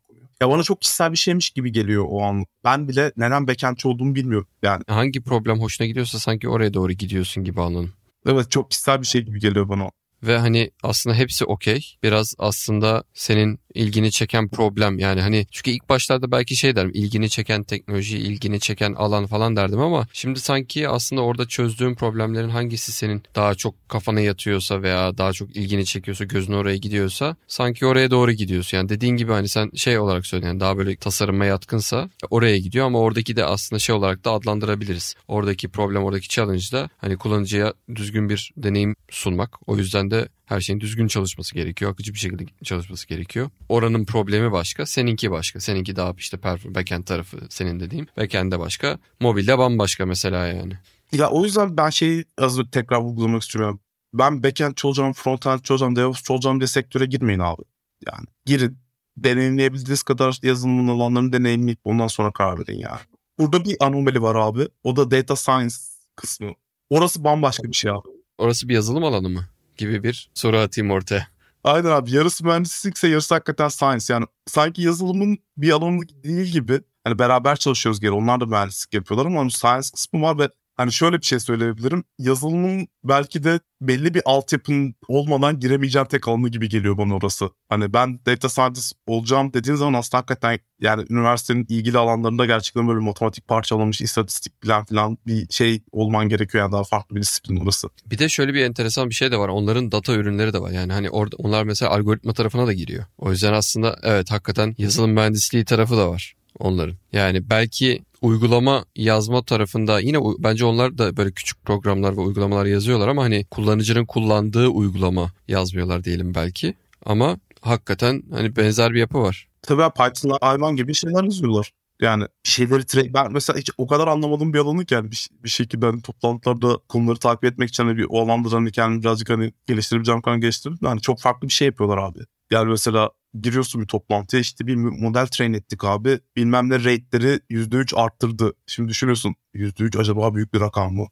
Ya 0.42 0.50
bana 0.50 0.62
çok 0.62 0.81
kişisel 0.81 1.12
bir 1.12 1.16
şeymiş 1.16 1.50
gibi 1.50 1.72
geliyor 1.72 2.05
o 2.09 2.22
an. 2.22 2.44
Ben 2.64 2.88
bile 2.88 3.12
neden 3.16 3.48
backendçi 3.48 3.88
olduğumu 3.88 4.14
bilmiyorum 4.14 4.48
yani. 4.62 4.83
Hangi 4.88 5.22
problem 5.22 5.61
hoşuna 5.61 5.87
gidiyorsa 5.87 6.18
sanki 6.18 6.48
oraya 6.48 6.74
doğru 6.74 6.92
gidiyorsun 6.92 7.44
gibi 7.44 7.61
anladım. 7.61 7.92
Evet 8.26 8.50
çok 8.50 8.70
kişisel 8.70 9.00
bir 9.00 9.07
şey 9.07 9.22
gibi 9.22 9.40
geliyor 9.40 9.68
bana. 9.68 9.90
Ve 10.22 10.38
hani 10.38 10.70
aslında 10.83 11.16
hepsi 11.16 11.44
okey. 11.44 11.96
Biraz 12.02 12.35
aslında 12.38 13.05
senin 13.14 13.59
ilgini 13.74 14.11
çeken 14.11 14.48
problem 14.48 14.98
yani 14.98 15.20
hani 15.20 15.46
çünkü 15.50 15.70
ilk 15.70 15.88
başlarda 15.88 16.32
belki 16.32 16.56
şey 16.56 16.76
derim 16.76 16.90
ilgini 16.94 17.30
çeken 17.30 17.62
teknoloji, 17.62 18.18
ilgini 18.18 18.61
çeken 18.61 18.92
alan 18.92 19.26
falan 19.26 19.56
derdim 19.56 19.80
ama 19.80 20.06
şimdi 20.12 20.40
sanki 20.40 20.88
aslında 20.88 21.22
orada 21.22 21.48
çözdüğün 21.48 21.94
problemlerin 21.94 22.48
hangisi 22.48 22.92
senin 22.92 23.22
daha 23.35 23.54
çok 23.54 23.88
kafana 23.88 24.20
yatıyorsa 24.20 24.82
veya 24.82 25.18
daha 25.18 25.32
çok 25.32 25.56
ilgini 25.56 25.85
çekiyorsa 25.85 26.24
gözün 26.24 26.52
oraya 26.52 26.76
gidiyorsa 26.76 27.37
sanki 27.46 27.87
oraya 27.87 28.11
doğru 28.11 28.32
gidiyorsun. 28.32 28.76
Yani 28.76 28.88
dediğin 28.88 29.16
gibi 29.16 29.32
hani 29.32 29.48
sen 29.48 29.70
şey 29.74 29.98
olarak 29.98 30.26
söyledin 30.26 30.48
yani 30.48 30.61
daha 30.61 30.78
böyle 30.78 30.96
tasarıma 30.96 31.44
yatkınsa 31.44 32.11
oraya 32.30 32.58
gidiyor 32.58 32.87
ama 32.87 32.98
oradaki 33.00 33.37
de 33.37 33.44
aslında 33.44 33.80
şey 33.80 33.94
olarak 33.94 34.24
da 34.24 34.30
adlandırabiliriz. 34.30 35.14
Oradaki 35.28 35.68
problem, 35.68 36.04
oradaki 36.04 36.28
challenge 36.28 36.64
da 36.72 36.88
hani 36.98 37.16
kullanıcıya 37.16 37.74
düzgün 37.94 38.28
bir 38.28 38.52
deneyim 38.56 38.96
sunmak. 39.11 39.68
O 39.68 39.76
yüzden 39.76 40.11
de 40.11 40.28
her 40.44 40.61
şeyin 40.61 40.81
düzgün 40.81 41.07
çalışması 41.07 41.55
gerekiyor. 41.55 41.92
Akıcı 41.92 42.14
bir 42.14 42.18
şekilde 42.18 42.44
çalışması 42.64 43.09
gerekiyor. 43.09 43.50
Oranın 43.68 44.05
problemi 44.05 44.52
başka, 44.52 44.87
seninki 44.87 45.31
başka. 45.31 45.61
Seninki 45.61 45.96
daha 45.96 46.14
işte 46.18 46.42
backend 46.42 47.05
tarafı 47.05 47.38
senin 47.50 47.81
dediğim. 47.81 48.07
Backend'de 48.16 48.59
başka, 48.59 48.98
mobilde 49.20 49.59
bambaşka 49.59 50.07
mesela 50.07 50.46
yani. 50.46 50.78
Ya 51.12 51.31
o 51.31 51.44
yüzden 51.44 51.76
ben 51.76 51.90
şeyi 51.90 52.24
az 52.38 52.59
tekrar 52.72 52.98
vurgulamak 52.98 53.42
istiyorum. 53.42 53.81
Ben 54.14 54.42
backend 54.42 54.78
olacağım, 54.85 55.12
frontend 55.12 55.61
olacağım, 55.70 55.96
DevOps 55.96 56.31
olacağım 56.31 56.61
diye 56.61 56.66
sektöre 56.66 57.07
girmeyin 57.07 57.40
abi. 57.40 57.62
Yani 58.07 58.26
girin, 58.46 58.78
deneyimleyebildiğiniz 59.16 60.02
kadar 60.02 60.38
yazılımın 60.42 60.88
alanlarını 60.88 61.33
deneyimleyip 61.33 61.78
ondan 61.85 62.07
sonra 62.07 62.33
karar 62.33 62.59
verin 62.59 62.78
ya. 62.78 63.00
Burada 63.38 63.64
bir 63.64 63.76
anomali 63.81 64.22
var 64.22 64.35
abi. 64.35 64.68
O 64.85 64.96
da 64.96 65.11
data 65.11 65.37
science 65.37 65.74
kısmı. 66.16 66.52
Orası 66.90 67.24
bambaşka 67.24 67.64
bir 67.68 67.72
şey 67.72 67.90
abi. 67.90 68.09
Orası 68.38 68.68
bir 68.68 68.74
yazılım 68.74 69.05
alanı 69.05 69.28
mı? 69.28 69.48
Gibi 69.82 70.02
bir 70.02 70.30
soru 70.34 70.56
atayım 70.56 70.90
ortaya. 70.90 71.28
Aynen 71.64 71.90
abi 71.90 72.10
yarısı 72.14 72.44
mühendislikse 72.44 73.08
yarısı 73.08 73.34
hakikaten 73.34 73.68
science 73.68 74.12
yani 74.14 74.26
sanki 74.46 74.82
yazılımın 74.82 75.38
bir 75.56 75.70
alanı 75.70 76.00
değil 76.24 76.46
gibi 76.46 76.80
hani 77.04 77.18
beraber 77.18 77.56
çalışıyoruz 77.56 78.00
geri 78.00 78.10
onlar 78.10 78.40
da 78.40 78.46
mühendislik 78.46 78.94
yapıyorlar 78.94 79.26
ama 79.26 79.40
onun 79.40 79.48
science 79.48 79.88
kısmı 79.94 80.22
var 80.22 80.38
ve 80.38 80.48
Hani 80.76 80.92
şöyle 80.92 81.20
bir 81.20 81.26
şey 81.26 81.40
söyleyebilirim. 81.40 82.04
Yazılımın 82.18 82.88
belki 83.04 83.44
de 83.44 83.61
belli 83.80 84.14
bir 84.14 84.22
altyapın 84.24 84.94
olmadan 85.08 85.61
giremeyeceğim 85.61 86.08
tek 86.08 86.28
alanı 86.28 86.48
gibi 86.48 86.68
geliyor 86.68 86.98
bana 86.98 87.16
orası. 87.16 87.50
Hani 87.68 87.92
ben 87.92 88.20
data 88.26 88.48
scientist 88.48 88.94
olacağım 89.06 89.52
dediğin 89.52 89.76
zaman 89.76 89.98
aslında 89.98 90.18
hakikaten 90.18 90.58
yani 90.80 91.06
üniversitenin 91.11 91.66
ilgili 91.68 91.98
alanlarında 91.98 92.46
gerçekten 92.46 92.88
böyle 92.88 93.00
matematik 93.00 93.48
parçalamış, 93.48 94.00
istatistik 94.00 94.62
bilen 94.62 94.85
falan 94.85 95.18
bir 95.26 95.46
şey 95.50 95.82
olman 95.92 96.28
gerekiyor. 96.28 96.64
Yani 96.64 96.72
daha 96.72 96.85
farklı 96.85 97.16
bir 97.16 97.20
disiplin 97.20 97.56
orası. 97.56 97.88
Bir 98.06 98.18
de 98.18 98.28
şöyle 98.28 98.54
bir 98.54 98.64
enteresan 98.64 99.11
bir 99.11 99.14
şey 99.14 99.32
de 99.32 99.38
var. 99.38 99.48
Onların 99.48 99.92
data 99.92 100.14
ürünleri 100.14 100.52
de 100.52 100.61
var. 100.61 100.70
Yani 100.70 100.92
hani 100.92 101.11
orada 101.11 101.37
onlar 101.37 101.64
mesela 101.64 101.90
algoritma 101.92 102.32
tarafına 102.32 102.66
da 102.66 102.72
giriyor. 102.72 103.04
O 103.18 103.30
yüzden 103.30 103.52
aslında 103.52 103.98
evet 104.02 104.30
hakikaten 104.30 104.74
yazılım 104.78 105.11
mühendisliği 105.11 105.64
tarafı 105.64 105.96
da 105.96 106.11
var 106.11 106.35
onların. 106.58 106.96
Yani 107.12 107.50
belki 107.50 108.02
uygulama 108.22 108.85
yazma 108.96 109.44
tarafında 109.44 110.00
yine 110.00 110.18
bence 110.38 110.64
onlar 110.64 110.98
da 110.98 111.16
böyle 111.16 111.32
küçük 111.32 111.64
programlar 111.64 112.16
ve 112.16 112.20
uygulamalar 112.20 112.66
yazıyorlar 112.66 113.08
ama 113.08 113.22
hani 113.22 113.44
kullanıcının 113.44 114.06
kullandığı 114.06 114.68
uygulama 114.68 115.32
yazmıyorlar 115.48 116.04
diyelim 116.04 116.35
belki. 116.35 116.74
Ama 117.06 117.37
hakikaten 117.61 118.22
hani 118.30 118.56
benzer 118.56 118.92
bir 118.92 118.98
yapı 118.98 119.20
var. 119.20 119.48
Tabii 119.62 119.94
Python'la 119.94 120.38
hayvan 120.40 120.76
gibi 120.76 120.94
şeyler 120.94 121.24
yazıyorlar. 121.24 121.72
Yani 122.02 122.22
bir 122.22 122.50
şeyleri 122.50 122.82
tra- 122.82 123.14
ben 123.14 123.32
mesela 123.32 123.58
hiç 123.58 123.70
o 123.78 123.87
kadar 123.87 124.08
anlamadığım 124.08 124.52
bir 124.52 124.58
alanı 124.58 124.85
ki 124.85 124.94
yani 124.94 125.11
bir, 125.11 125.28
bir 125.44 125.48
şekilde 125.48 125.87
hani 125.87 126.02
toplantılarda 126.02 126.78
konuları 126.88 127.18
takip 127.18 127.44
etmek 127.44 127.68
için 127.68 127.85
hani 127.85 127.96
bir 127.96 128.06
o 128.11 128.20
alanda 128.22 128.56
hani 128.56 128.72
kendimi 128.72 129.02
birazcık 129.02 129.30
hani 129.30 129.52
geliştirebileceğim 129.66 130.22
kadar 130.22 130.37
geliştirdim. 130.37 130.78
Yani 130.82 131.00
çok 131.00 131.20
farklı 131.20 131.48
bir 131.48 131.52
şey 131.52 131.66
yapıyorlar 131.66 131.98
abi. 131.98 132.18
Yani 132.52 132.70
mesela 132.70 133.10
giriyorsun 133.40 133.82
bir 133.82 133.86
toplantıya 133.86 134.40
işte 134.40 134.66
bir 134.66 134.74
model 134.76 135.26
train 135.26 135.52
ettik 135.52 135.84
abi. 135.84 136.20
Bilmem 136.36 136.70
ne 136.70 136.74
rate'leri 136.74 137.40
%3 137.50 137.96
arttırdı. 137.96 138.52
Şimdi 138.66 138.88
düşünüyorsun 138.88 139.34
%3 139.54 139.98
acaba 139.98 140.34
büyük 140.34 140.54
bir 140.54 140.60
rakam 140.60 140.94
mı? 140.94 141.06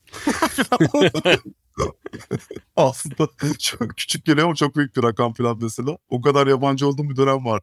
Aslında 2.77 3.29
çok 3.59 3.97
küçük 3.97 4.25
geliyor 4.25 4.47
ama 4.47 4.55
çok 4.55 4.77
büyük 4.77 4.97
bir 4.97 5.03
rakam 5.03 5.33
falan 5.33 5.59
mesela. 5.63 5.99
O 6.09 6.21
kadar 6.21 6.47
yabancı 6.47 6.87
olduğum 6.87 7.11
bir 7.11 7.17
dönem 7.17 7.45
var. 7.45 7.61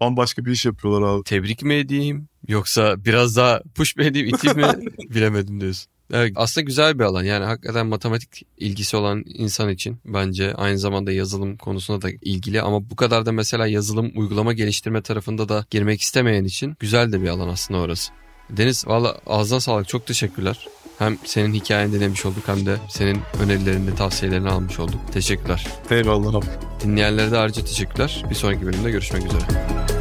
Bambaşka 0.00 0.44
bir 0.44 0.50
iş 0.50 0.66
yapıyorlar 0.66 1.08
abi. 1.08 1.24
Tebrik 1.24 1.62
mi 1.62 1.74
edeyim 1.74 2.28
yoksa 2.48 3.04
biraz 3.04 3.36
daha 3.36 3.62
push 3.74 3.96
mu 3.96 4.02
edeyim 4.02 4.28
iteyim 4.28 4.56
mi 4.56 4.66
bilemedim 5.14 5.60
diyorsun. 5.60 5.95
Evet, 6.12 6.32
aslında 6.36 6.64
güzel 6.64 6.98
bir 6.98 7.04
alan 7.04 7.24
yani 7.24 7.44
hakikaten 7.44 7.86
matematik 7.86 8.46
ilgisi 8.58 8.96
olan 8.96 9.24
insan 9.26 9.70
için 9.70 9.98
bence 10.04 10.54
aynı 10.54 10.78
zamanda 10.78 11.12
yazılım 11.12 11.56
konusunda 11.56 12.02
da 12.02 12.10
ilgili 12.22 12.62
ama 12.62 12.90
bu 12.90 12.96
kadar 12.96 13.26
da 13.26 13.32
mesela 13.32 13.66
yazılım 13.66 14.12
uygulama 14.14 14.52
geliştirme 14.52 15.02
tarafında 15.02 15.48
da 15.48 15.66
girmek 15.70 16.00
istemeyen 16.00 16.44
için 16.44 16.76
güzel 16.80 17.12
de 17.12 17.22
bir 17.22 17.28
alan 17.28 17.48
aslında 17.48 17.80
orası. 17.80 18.12
Deniz 18.50 18.88
valla 18.88 19.16
ağzına 19.26 19.60
sağlık 19.60 19.88
çok 19.88 20.06
teşekkürler. 20.06 20.68
Hem 20.98 21.18
senin 21.24 21.54
hikayeni 21.54 21.92
dinlemiş 21.92 22.26
olduk 22.26 22.42
hem 22.46 22.66
de 22.66 22.76
senin 22.88 23.20
önerilerini, 23.42 23.94
tavsiyelerini 23.94 24.48
almış 24.48 24.78
olduk. 24.78 25.00
Teşekkürler. 25.12 25.66
Eyvallah. 25.90 26.42
Dinleyenlere 26.84 27.30
de 27.30 27.38
ayrıca 27.38 27.64
teşekkürler. 27.64 28.24
Bir 28.30 28.34
sonraki 28.34 28.66
bölümde 28.66 28.90
görüşmek 28.90 29.26
üzere. 29.26 29.95